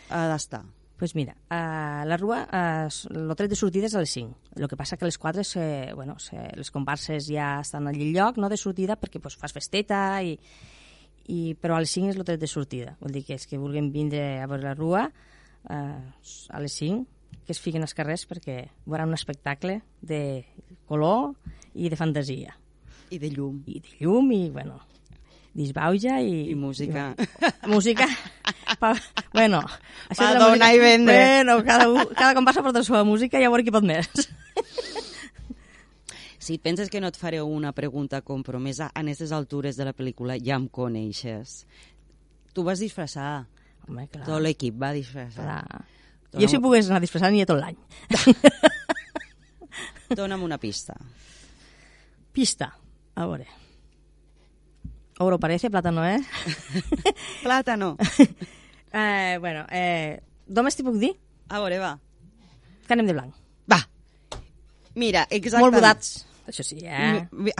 ha 0.08 0.26
d'estar? 0.32 0.64
Pues 1.00 1.14
mira, 1.14 1.35
a 1.49 2.04
la 2.07 2.19
rua, 2.19 2.47
eh, 2.52 2.88
el 3.09 3.30
tret 3.33 3.49
de 3.49 3.57
sortida 3.57 3.88
és 3.88 3.95
a 3.97 4.02
les 4.02 4.12
5. 4.12 4.35
El 4.61 4.69
que 4.69 4.76
passa 4.76 4.99
que 5.00 5.07
a 5.07 5.09
les 5.09 5.16
4 5.16 5.42
se, 5.49 5.62
bueno, 5.97 6.19
se, 6.21 6.37
les 6.61 6.71
comparses 6.71 7.25
ja 7.25 7.54
estan 7.62 7.88
al 7.88 7.97
lloc 7.97 8.37
no, 8.37 8.50
de 8.52 8.59
sortida 8.61 8.99
perquè 9.00 9.16
pues, 9.16 9.38
fas 9.40 9.57
festeta, 9.57 10.21
i, 10.21 10.35
i, 11.33 11.54
però 11.57 11.78
a 11.78 11.80
les 11.80 11.95
5 11.97 12.12
és 12.12 12.21
el 12.21 12.28
tret 12.28 12.45
de 12.45 12.50
sortida. 12.52 12.99
Vol 13.00 13.16
dir 13.16 13.25
que 13.25 13.38
els 13.38 13.49
que 13.49 13.57
vulguin 13.57 13.88
vindre 13.95 14.42
a 14.42 14.50
veure 14.50 14.69
la 14.69 14.75
rua 14.76 15.07
eh, 15.09 16.04
a 16.52 16.61
les 16.61 16.76
5 16.85 17.40
que 17.49 17.57
es 17.57 17.64
fiquen 17.64 17.80
als 17.80 17.97
carrers 17.97 18.28
perquè 18.28 18.61
veuran 18.85 19.09
un 19.09 19.16
espectacle 19.16 19.80
de 20.04 20.45
color 20.85 21.33
i 21.73 21.88
de 21.88 21.97
fantasia. 21.97 22.59
I 23.09 23.25
de 23.25 23.33
llum. 23.33 23.62
I 23.64 23.80
de 23.80 23.97
llum 24.04 24.28
i, 24.37 24.50
bueno, 24.52 24.83
disbauja 25.57 26.21
i... 26.21 26.50
I 26.52 26.61
música. 26.61 27.14
I, 27.16 27.73
música. 27.73 28.04
Pa, 28.80 28.94
bueno, 29.37 29.60
això 30.08 30.22
Pa 30.25 30.30
de 30.32 30.38
la 30.40 30.49
música- 30.49 30.70
i 30.75 30.78
vendre. 30.80 31.16
Bueno, 31.20 31.58
cada, 31.64 31.87
cada 32.16 32.34
compassa 32.38 32.62
porta 32.64 32.80
la 32.80 32.87
seva 32.88 33.04
música 33.04 33.38
i 33.40 33.44
a 33.44 33.50
veure 33.52 33.64
qui 33.66 33.75
pot 33.75 33.84
més. 33.87 34.08
Si 36.40 36.56
penses 36.58 36.88
que 36.88 37.02
no 37.04 37.10
et 37.12 37.18
faré 37.20 37.42
una 37.44 37.70
pregunta 37.76 38.22
compromesa, 38.25 38.87
en 38.96 39.10
aquestes 39.10 39.30
altures 39.37 39.76
de 39.76 39.84
la 39.84 39.92
pel·lícula 39.94 40.38
ja 40.40 40.56
em 40.56 40.64
coneixes. 40.72 41.66
Tu 42.56 42.64
vas 42.66 42.80
disfressar, 42.80 43.44
Home, 43.87 44.06
clar. 44.08 44.25
tot 44.25 44.40
l'equip 44.42 44.75
va 44.80 44.88
disfressar. 44.96 45.44
clar. 45.68 45.84
Jo 46.40 46.49
si 46.49 46.58
pogués 46.58 46.88
anar 46.88 47.02
disfressant 47.04 47.37
ni 47.37 47.44
tot 47.46 47.60
l'any. 47.60 47.76
Dóna'm 50.16 50.42
una 50.42 50.56
pista. 50.58 50.96
Pista. 52.32 52.72
A 53.14 53.26
veure. 53.28 53.46
Oro 55.20 55.38
parece, 55.38 55.68
plátano, 55.70 56.06
eh? 56.08 56.18
Plàtano. 57.44 57.96
Eh 58.92 59.37
bueno, 59.40 59.66
eh, 59.70 60.20
només 60.49 60.76
t'hi 60.76 60.82
puc 60.87 60.97
dir 60.99 61.12
A 61.49 61.59
veure, 61.61 61.78
va. 61.78 61.99
que 62.87 62.92
anem 62.94 63.06
de 63.06 63.12
blanc. 63.12 63.35
Va. 63.70 63.80
Mira, 64.94 65.26
exactament. 65.30 65.62
Molt 65.73 65.75
mudats. 65.80 66.26
Això 66.50 66.64
sí, 66.66 66.78
eh? 66.82 67.26
Mi- 67.30 67.44
mi- 67.50 67.52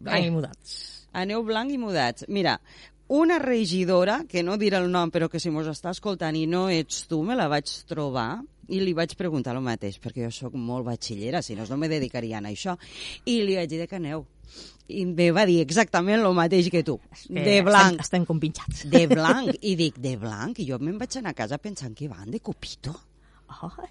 Blanc 0.00 0.26
i 0.26 0.30
mudats. 0.30 0.76
Aneu 1.12 1.42
blanc 1.44 1.70
i 1.70 1.78
mudats. 1.78 2.24
Mira, 2.28 2.60
una 3.08 3.38
regidora, 3.38 4.24
que 4.28 4.42
no 4.42 4.56
diré 4.56 4.76
el 4.78 4.90
nom, 4.90 5.10
però 5.10 5.28
que 5.28 5.38
si 5.40 5.50
mos 5.50 5.66
està 5.66 5.90
escoltant 5.90 6.34
i 6.36 6.46
no 6.46 6.68
ets 6.70 7.04
tu, 7.10 7.22
me 7.22 7.34
la 7.36 7.48
vaig 7.48 7.66
trobar 7.86 8.40
i 8.70 8.78
li 8.80 8.92
vaig 8.94 9.16
preguntar 9.18 9.54
el 9.56 9.62
mateix, 9.62 9.98
perquè 10.00 10.24
jo 10.24 10.30
sóc 10.30 10.54
molt 10.54 10.86
batxillera, 10.86 11.42
si 11.42 11.56
no 11.58 11.64
no 11.68 11.76
me 11.76 11.88
dedicarien 11.88 12.46
a 12.46 12.50
això. 12.50 12.76
I 13.26 13.40
li 13.42 13.56
vaig 13.56 13.68
dir 13.68 13.78
de 13.82 13.88
que 13.88 13.96
aneu. 13.96 14.24
I 14.90 15.04
me 15.06 15.28
va 15.30 15.44
dir 15.46 15.60
exactament 15.62 16.18
el 16.24 16.34
mateix 16.34 16.66
que 16.72 16.82
tu. 16.82 16.96
Que 17.28 17.44
De 17.46 17.60
blanc. 17.62 17.92
Estem, 18.00 18.00
estem 18.06 18.24
compinxats. 18.26 18.84
De 18.90 19.04
blanc. 19.14 19.54
I 19.62 19.76
dic, 19.78 20.00
de 20.02 20.16
blanc? 20.18 20.58
I 20.58 20.66
jo 20.66 20.80
me'n 20.82 20.98
vaig 20.98 21.14
anar 21.20 21.30
a 21.30 21.38
casa 21.38 21.58
pensant 21.62 21.94
que 21.94 22.08
van 22.10 22.30
de 22.30 22.40
copito. 22.42 22.96
Ai, 23.60 23.88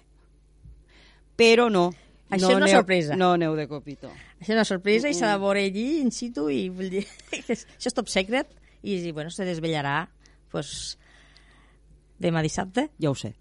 Però 1.40 1.70
no. 1.72 1.86
Això 2.30 2.46
no 2.46 2.50
és 2.52 2.56
una 2.56 2.66
aneu- 2.66 2.76
sorpresa. 2.76 3.16
No 3.16 3.32
aneu 3.34 3.56
de 3.56 3.66
copito. 3.66 4.10
Això 4.38 4.52
és 4.52 4.56
una 4.58 4.64
sorpresa 4.68 5.08
i 5.10 5.16
s'ha 5.16 5.32
de 5.32 5.38
veure 5.42 5.64
allí 5.66 5.86
in 6.00 6.12
situ 6.14 6.46
i 6.52 6.68
vull 6.68 6.90
dir, 6.92 7.02
això 7.32 7.88
és 7.90 7.96
top 7.96 8.08
secret 8.12 8.52
i 8.82 9.10
bueno, 9.12 9.32
se 9.34 9.44
desvetllarà 9.48 9.96
pues, 10.52 10.98
demà 12.20 12.44
dissabte. 12.44 12.90
Ja 13.00 13.10
ho 13.10 13.16
sé. 13.18 13.32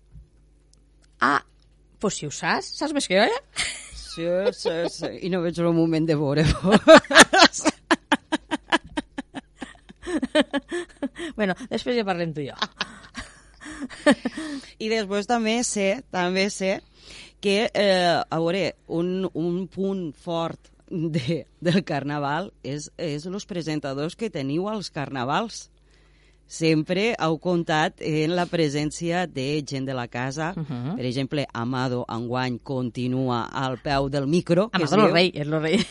Ah, 1.22 1.44
pues 2.00 2.16
si 2.18 2.26
ho 2.26 2.32
saps, 2.32 2.72
saps 2.80 2.96
més 2.96 3.08
que 3.08 3.20
jo, 3.20 3.28
eh? 3.28 3.68
Sí, 4.10 4.25
sí, 4.54 4.70
sí. 4.89 5.08
I 5.25 5.30
no 5.30 5.42
veig 5.44 5.60
el 5.60 5.74
moment 5.74 6.08
de 6.10 6.16
veure 6.18 6.46
bueno, 11.38 11.54
després 11.70 11.98
ja 11.98 12.06
parlem 12.08 12.34
tu 12.34 12.42
i 12.44 12.50
jo. 12.50 12.56
I 14.80 14.89
després 14.92 15.28
també 15.30 15.63
sé, 15.68 16.01
també 16.12 16.50
sé 16.54 16.80
que, 17.39 17.70
eh, 17.72 18.20
a 18.20 18.39
veure, 18.39 18.75
un, 18.88 19.30
un 19.34 19.68
punt 19.72 20.13
fort 20.18 20.72
de, 20.89 21.46
del 21.62 21.84
carnaval 21.86 22.51
és, 22.63 22.89
és 22.98 23.25
els 23.30 23.48
presentadors 23.50 24.18
que 24.20 24.32
teniu 24.34 24.68
als 24.70 24.89
carnavals. 24.92 25.70
Sempre 26.50 27.12
heu 27.22 27.36
comptat 27.38 28.01
en 28.01 28.32
la 28.34 28.48
presència 28.50 29.27
de 29.29 29.62
gent 29.70 29.86
de 29.86 29.94
la 29.94 30.08
casa. 30.10 30.53
Uh 30.58 30.63
-huh. 30.65 30.96
Per 30.98 31.06
exemple, 31.06 31.46
Amado 31.53 32.06
enguany 32.10 32.58
continua 32.63 33.44
al 33.51 33.77
peu 33.77 34.10
del 34.10 34.25
micro. 34.25 34.70
que 34.70 34.77
Amado 34.82 34.98
lo 34.98 35.08
rei, 35.13 35.32
és 35.36 35.46
lo 35.48 35.60
rei. 35.60 35.77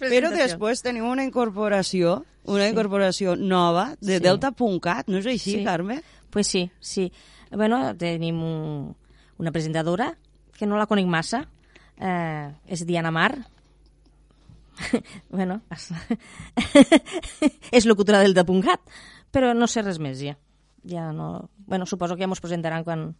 Però 0.00 0.30
després 0.30 0.82
tenim 0.82 1.04
una 1.04 1.24
incorporació, 1.24 2.24
una 2.44 2.64
Sí. 2.64 2.70
incorporació 2.70 3.36
nova 3.36 3.96
de 4.00 4.16
Sí. 4.18 4.22
Delta.cat, 4.22 5.08
no 5.08 5.18
és 5.18 5.26
així, 5.26 5.58
Sí. 5.58 5.64
Carme? 5.64 6.02
Pues 6.30 6.46
sí, 6.46 6.70
sí. 6.80 7.12
Bueno, 7.50 7.96
tenim 7.96 8.42
un, 8.42 8.94
una 9.38 9.50
presentadora 9.50 10.16
que 10.58 10.66
no 10.66 10.76
la 10.76 10.86
conec 10.86 11.06
massa, 11.06 11.48
eh, 11.98 12.52
és 12.66 12.84
Diana 12.86 13.10
Mar. 13.10 13.46
bueno, 15.30 15.62
és, 17.72 17.86
locutora 17.86 18.20
del 18.20 18.34
de 18.34 18.44
però 19.32 19.52
no 19.56 19.68
sé 19.70 19.84
res 19.84 20.00
més 20.02 20.20
ja. 20.22 20.36
Ja 20.88 21.10
no... 21.14 21.48
Bueno, 21.66 21.86
suposo 21.86 22.16
que 22.16 22.24
ja 22.24 22.30
mos 22.30 22.42
presentaran 22.42 22.84
quan... 22.84 23.12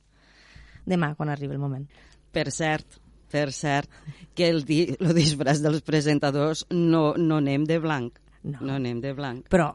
demà, 0.87 1.13
quan 1.17 1.31
arribi 1.31 1.55
el 1.55 1.63
moment. 1.63 1.87
Per 2.35 2.51
cert, 2.51 2.99
per 3.31 3.53
cert, 3.55 3.91
que 4.35 4.49
el, 4.51 4.65
di, 4.69 4.83
el 4.99 5.15
disfraç 5.17 5.63
dels 5.63 5.85
presentadors 5.87 6.67
no, 6.71 7.13
no 7.17 7.39
anem 7.43 7.65
de 7.69 7.79
blanc. 7.83 8.19
No. 8.43 8.59
no 8.61 8.75
anem 8.75 8.99
de 9.01 9.13
blanc. 9.15 9.47
Però 9.53 9.71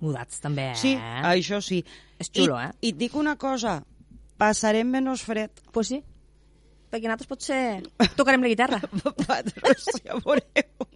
mudats 0.00 0.40
també, 0.40 0.70
eh? 0.72 0.78
Sí, 0.78 0.94
això 0.96 1.58
sí. 1.64 1.80
És 2.20 2.30
xulo, 2.30 2.56
I, 2.56 2.68
eh? 2.68 2.76
I 2.86 2.92
et 2.94 3.00
dic 3.00 3.16
una 3.18 3.34
cosa, 3.40 3.80
passarem 4.40 4.88
menys 4.94 5.24
fred. 5.26 5.62
Pues 5.74 5.90
sí, 5.90 6.00
perquè 6.90 7.10
nosaltres 7.10 7.30
potser 7.30 7.60
tocarem 8.18 8.46
la 8.46 8.52
guitarra. 8.52 8.80
Ja 10.04 10.16
veureu. 10.24 10.86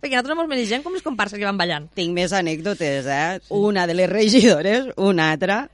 Perquè 0.00 0.16
nosaltres 0.16 0.38
ens 0.38 0.48
mereixem 0.48 0.82
com 0.82 0.92
les 0.92 1.02
comparses 1.02 1.38
que 1.38 1.44
van 1.44 1.58
ballant. 1.58 1.88
Tinc 1.94 2.12
més 2.14 2.32
anècdotes, 2.32 3.06
eh? 3.06 3.40
Una 3.50 3.86
de 3.86 3.94
les 3.94 4.08
regidores, 4.10 4.86
una 4.96 5.30
altra, 5.32 5.70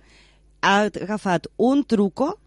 ha 0.63 0.81
agafat 0.87 1.49
un 1.57 1.85
truco 1.85 2.39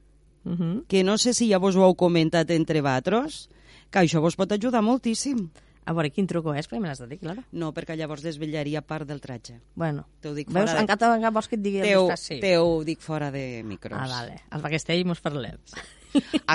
Uh 0.46 0.52
-huh. 0.52 0.84
que 0.88 1.04
no 1.04 1.18
sé 1.18 1.34
si 1.34 1.50
ja 1.50 1.58
vos 1.58 1.76
ho 1.76 1.82
heu 1.84 1.96
comentat 1.96 2.52
entre 2.52 2.80
vosaltres, 2.80 3.50
que 3.90 3.98
això 4.00 4.22
vos 4.22 4.36
pot 4.36 4.52
ajudar 4.52 4.84
moltíssim. 4.84 5.50
A 5.88 5.94
veure, 5.94 6.12
quin 6.12 6.28
truco 6.28 6.54
és, 6.54 6.68
perquè 6.70 6.80
me 6.80 6.88
l'has 6.88 7.00
de 7.00 7.08
dir, 7.08 7.18
claro. 7.20 7.44
No, 7.52 7.74
perquè 7.74 7.96
llavors 7.98 8.22
desvetllaria 8.22 8.82
part 8.84 9.08
del 9.08 9.20
tratge. 9.22 9.60
Bueno, 9.76 10.06
T'ho 10.22 10.34
dic 10.36 10.48
veus, 10.50 10.66
fora 10.70 10.74
de- 10.76 10.82
encara, 10.82 11.16
encara 11.16 11.32
vols 11.32 11.48
que 11.48 11.56
et 11.56 11.62
digui 11.62 11.82
Teu? 11.82 12.10
Sí. 12.16 12.40
teu 12.40 12.84
dic 12.84 13.00
fora 13.02 13.32
de 13.32 13.64
micros. 13.64 14.00
Ah, 14.00 14.08
vale. 14.08 14.42
El 14.52 14.62
Baquestell 14.62 15.04
mos 15.06 15.20
parlem. 15.20 15.58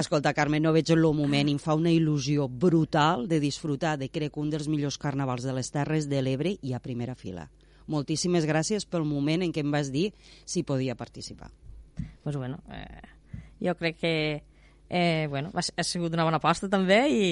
Escolta, 0.01 0.35
Carme, 0.35 0.61
no 0.61 0.73
veig 0.77 0.91
el 0.93 1.07
moment 1.17 1.49
i 1.49 1.55
em 1.57 1.63
fa 1.63 1.77
una 1.79 1.93
il·lusió 1.93 2.49
brutal 2.49 3.27
de 3.29 3.41
disfrutar 3.41 3.97
de 4.01 4.11
crec 4.13 4.37
un 4.41 4.51
dels 4.51 4.69
millors 4.69 4.99
carnavals 4.99 5.47
de 5.47 5.55
les 5.57 5.71
Terres 5.71 6.09
de 6.11 6.23
l'Ebre 6.23 6.57
i 6.63 6.75
a 6.75 6.83
primera 6.83 7.15
fila. 7.15 7.49
Moltíssimes 7.91 8.47
gràcies 8.47 8.87
pel 8.87 9.05
moment 9.05 9.43
en 9.43 9.53
què 9.53 9.65
em 9.65 9.73
vas 9.73 9.91
dir 9.91 10.13
si 10.45 10.63
podia 10.63 10.95
participar. 10.95 11.51
pues, 12.23 12.37
bueno, 12.37 12.63
eh, 12.71 13.03
jo 13.61 13.75
crec 13.77 13.99
que 13.99 14.43
eh, 14.89 15.27
bueno, 15.29 15.51
ha 15.55 15.85
sigut 15.85 16.13
una 16.13 16.25
bona 16.27 16.41
aposta 16.41 16.69
també 16.69 17.01
i, 17.09 17.27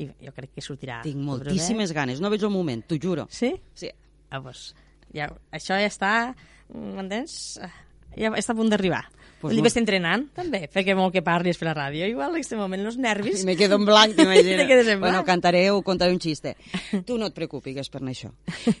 i 0.00 0.08
jo 0.24 0.32
crec 0.34 0.56
que 0.56 0.64
sortirà. 0.64 1.02
Tinc 1.04 1.20
moltíssimes 1.22 1.92
ganes, 1.92 2.20
no 2.20 2.30
veig 2.32 2.42
el 2.42 2.52
moment, 2.52 2.82
t'ho 2.88 2.98
juro. 3.02 3.26
Sí? 3.30 3.52
Sí. 3.74 3.90
Ah, 4.30 4.40
pues, 4.42 4.70
ja, 5.14 5.28
això 5.54 5.76
ja 5.78 5.90
està, 5.90 6.12
m'entens? 6.72 7.58
Ja 8.16 8.32
està 8.40 8.56
a 8.56 8.58
punt 8.58 8.72
d'arribar. 8.72 9.04
Pues 9.40 9.52
no- 9.54 9.62
no... 9.62 9.80
entrenant, 9.80 10.22
també, 10.34 10.62
perquè 10.72 10.94
molt 10.96 11.12
que 11.12 11.20
parlis 11.22 11.58
per 11.60 11.68
la 11.68 11.74
ràdio. 11.76 12.06
Igual 12.08 12.30
en 12.30 12.36
aquest 12.40 12.54
moment 12.56 12.86
els 12.88 12.96
nervis... 12.96 13.42
I 13.42 13.46
me 13.46 13.56
quedo 13.56 13.76
en 13.76 13.84
blanc, 13.84 14.14
t'imagines? 14.16 14.62
Te 14.62 14.66
quedes 14.66 14.88
en 14.88 15.00
Bueno, 15.00 15.18
blanc. 15.18 15.26
cantaré 15.26 15.70
o 15.70 15.82
contaré 15.82 16.12
un 16.14 16.20
xiste. 16.20 16.56
Tu 17.06 17.18
no 17.18 17.26
et 17.28 17.34
preocupis 17.36 17.90
per 17.92 18.00
això. 18.02 18.30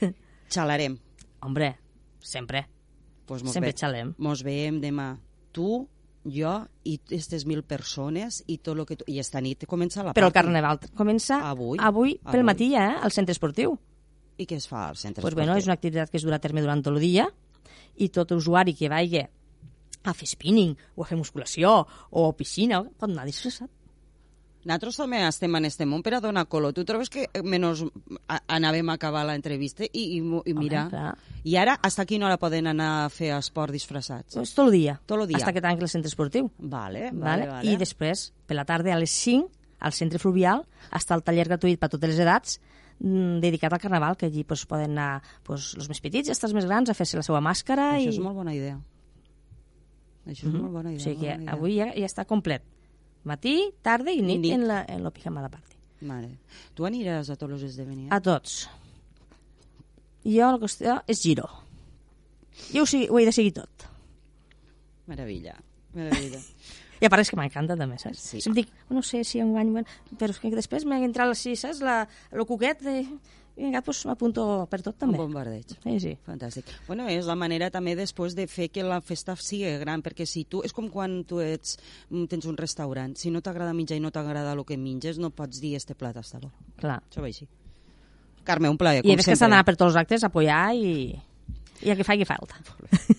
Xalarem. 0.48 0.96
Hombre, 1.42 1.76
sempre. 2.20 2.66
Pues 3.26 3.42
mos 3.42 3.52
Sempre 3.52 3.72
ve- 3.72 3.78
xalem. 3.78 4.14
Mos 4.18 4.42
veiem 4.46 4.80
demà. 4.80 5.16
Tu, 5.52 5.86
jo 6.26 6.52
i 6.84 6.96
aquestes 7.04 7.44
mil 7.46 7.62
persones 7.62 8.42
i 8.46 8.58
tot 8.58 8.76
lo 8.76 8.86
que... 8.86 8.96
Tu... 8.96 9.04
I 9.12 9.18
esta 9.20 9.40
nit 9.40 9.64
comença 9.66 10.02
la 10.02 10.12
Però 10.14 10.26
el 10.30 10.34
carnaval 10.34 10.80
comença 10.96 11.40
Avui? 11.50 11.78
avui 11.80 12.16
pel 12.22 12.40
Avui. 12.40 12.46
matí, 12.48 12.68
eh, 12.74 12.96
al 13.02 13.12
centre 13.14 13.32
esportiu. 13.36 13.76
I 14.38 14.44
què 14.46 14.56
es 14.58 14.66
fa 14.68 14.88
al 14.88 14.96
centre 14.96 15.22
pues 15.22 15.34
bueno, 15.34 15.52
esportiu? 15.52 15.62
és 15.64 15.66
una 15.70 15.76
activitat 15.78 16.10
que 16.10 16.18
es 16.20 16.24
durà 16.26 16.36
a 16.36 16.42
terme 16.42 16.60
durant 16.64 16.82
tot 16.84 16.94
el 16.94 17.00
dia 17.00 17.28
i 17.96 18.08
tot 18.12 18.32
usuari 18.36 18.74
que 18.76 18.88
vagi 18.92 19.22
a 20.10 20.14
fer 20.14 20.28
spinning 20.30 20.76
o 20.96 21.02
a 21.02 21.06
fer 21.08 21.18
musculació 21.18 21.86
o 22.10 22.28
a 22.28 22.36
piscina 22.36 22.82
pot 22.84 23.10
anar 23.10 23.26
disfressat. 23.28 23.70
Nosaltres 24.66 24.96
també 24.98 25.20
estem 25.22 25.54
en 25.54 25.64
este 25.68 25.86
món 25.86 26.00
per 26.02 26.16
a 26.16 26.20
donar 26.20 26.48
color. 26.50 26.72
Tu 26.74 26.82
trobes 26.84 27.06
que 27.12 27.28
menys 27.46 27.84
a- 28.26 28.40
anàvem 28.56 28.88
a 28.90 28.96
acabar 28.98 29.22
l'entrevista 29.28 29.86
i, 29.86 30.02
i, 30.16 30.18
i 30.18 30.54
mira... 30.58 30.88
clar. 30.90 31.12
I 31.46 31.54
ara, 31.62 31.76
hasta 31.86 32.02
quina 32.04 32.26
hora 32.26 32.38
poden 32.42 32.66
anar 32.66 32.88
a 33.04 33.10
fer 33.14 33.28
esport 33.36 33.70
disfressats? 33.70 34.34
Pues 34.34 34.50
tot 34.56 34.66
el 34.66 34.72
dia. 34.74 34.96
Tot 35.06 35.20
el 35.22 35.28
dia. 35.30 35.38
Hasta 35.38 35.52
que 35.54 35.62
tanqui 35.62 35.86
el 35.86 35.92
centre 35.92 36.10
esportiu. 36.10 36.48
Vale, 36.58 37.12
vale, 37.12 37.20
Vale? 37.20 37.46
vale. 37.52 37.70
I 37.70 37.76
després, 37.78 38.32
per 38.44 38.58
la 38.58 38.64
tarda, 38.66 38.90
a 38.90 38.98
les 38.98 39.14
5, 39.14 39.46
al 39.86 39.94
centre 39.94 40.18
fluvial, 40.18 40.64
està 40.90 41.14
el 41.14 41.22
taller 41.22 41.46
gratuït 41.46 41.78
per 41.78 41.86
a 41.86 41.94
totes 41.94 42.10
les 42.10 42.18
edats, 42.26 42.58
mm, 42.98 43.38
dedicat 43.46 43.70
al 43.72 43.78
carnaval, 43.86 44.16
que 44.18 44.26
allí 44.26 44.42
pues, 44.42 44.66
poden 44.66 44.98
anar 44.98 45.22
pues, 45.46 45.76
els 45.78 45.86
més 45.92 46.02
petits 46.02 46.26
i 46.26 46.34
els 46.34 46.58
més 46.58 46.66
grans 46.66 46.90
a 46.90 46.94
fer-se 46.98 47.14
la 47.16 47.22
seva 47.22 47.38
màscara. 47.44 47.92
Això 48.00 48.10
i... 48.10 48.16
és 48.16 48.18
molt 48.18 48.34
bona 48.42 48.58
idea. 48.58 48.80
Això 50.26 50.48
és 50.48 50.54
molt 50.54 50.72
bona 50.74 50.92
idea. 50.92 51.00
o 51.00 51.04
sigui 51.04 51.26
que 51.26 51.50
avui 51.52 51.76
ja, 51.78 51.90
ja 51.94 52.08
està 52.08 52.26
complet. 52.26 52.64
Matí, 53.26 53.56
tarda 53.82 54.12
i 54.14 54.22
nit, 54.22 54.40
nit. 54.42 54.54
en 54.54 54.66
la, 54.68 54.84
en 54.88 55.02
la 55.02 55.10
pijamada 55.14 55.50
party. 55.50 55.78
Vale. 56.06 56.36
Tu 56.74 56.86
aniràs 56.86 57.30
a 57.32 57.36
tots 57.38 57.56
els 57.56 57.64
esdeveniments? 57.70 58.12
A 58.14 58.20
tots. 58.22 58.66
Jo 60.26 60.50
la 60.52 60.60
qüestió 60.62 60.98
és 61.10 61.22
giro. 61.22 61.46
Jo 62.72 62.82
ho, 62.82 62.88
sigui, 62.88 63.08
ho 63.10 63.18
he 63.20 63.26
de 63.26 63.34
seguir 63.34 63.54
tot. 63.56 63.86
Meravella, 65.06 65.54
meravella. 65.94 66.42
I 67.00 67.06
a 67.06 67.10
part 67.12 67.20
és 67.20 67.30
que 67.30 67.36
m'encanta 67.36 67.76
també, 67.76 67.98
saps? 68.00 68.22
Sí. 68.30 68.40
Sempre 68.40 68.62
dic, 68.62 68.70
no 68.88 69.02
sé 69.04 69.20
si 69.28 69.42
enguany... 69.42 69.72
Bueno, 69.74 69.96
però 70.16 70.32
és 70.32 70.38
que 70.40 70.52
després 70.54 70.86
m'ha 70.88 71.02
entrat 71.04 71.28
així, 71.28 71.52
saps? 71.60 71.82
La, 71.84 72.04
el 72.32 72.46
cuquet 72.48 72.80
de... 72.86 73.02
Vinga, 73.56 73.80
doncs 73.80 74.02
m'apunto 74.04 74.42
per 74.68 74.82
tot 74.84 74.94
Un 74.94 75.00
també. 75.00 75.16
bombardeig. 75.16 75.70
Sí, 75.82 75.94
sí. 76.02 76.10
Fantàstic. 76.26 76.68
Bueno, 76.86 77.06
és 77.08 77.24
la 77.24 77.34
manera 77.40 77.70
també 77.72 77.94
després 77.96 78.34
de 78.36 78.44
fer 78.46 78.68
que 78.68 78.82
la 78.84 79.00
festa 79.00 79.32
sigui 79.40 79.70
gran, 79.80 80.02
perquè 80.04 80.26
si 80.28 80.44
tu... 80.44 80.60
És 80.66 80.74
com 80.76 80.90
quan 80.92 81.22
tu 81.24 81.40
ets, 81.40 81.78
mm, 82.10 82.26
tens 82.28 82.44
un 82.50 82.56
restaurant. 82.60 83.14
Si 83.16 83.30
no 83.32 83.40
t'agrada 83.40 83.72
menjar 83.72 83.96
i 83.96 84.00
no 84.04 84.10
t'agrada 84.12 84.52
el 84.52 84.60
que 84.68 84.76
menges, 84.76 85.16
no 85.18 85.30
pots 85.30 85.60
dir 85.62 85.74
este 85.80 85.94
plat 85.96 86.16
està 86.20 86.38
bo. 86.42 86.52
Clar. 86.76 87.00
Això 87.08 87.24
va 87.24 87.30
així. 87.32 87.48
Carme, 88.44 88.68
un 88.68 88.76
plaer, 88.78 89.00
I 89.00 89.08
com 89.08 89.14
a 89.14 89.16
més 89.16 89.24
que 89.24 89.32
s'ha 89.32 89.36
sempre. 89.40 89.54
d'anar 89.56 89.64
per 89.64 89.76
tots 89.76 89.88
els 89.88 89.96
actes, 90.04 90.22
a 90.22 90.28
apoyar 90.28 90.74
i... 90.76 91.16
I 91.82 91.90
a 91.90 91.96
que 91.96 92.04
faci 92.04 92.24
falta. 92.28 92.60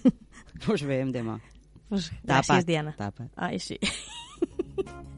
Us 0.71 0.85
veiem 0.85 1.11
demà. 1.11 1.39
Pues, 1.89 2.11
gràcies, 2.23 2.65
Diana. 2.65 2.93
tapa't. 2.97 3.29
Ai, 3.35 3.57
sí. 3.59 3.77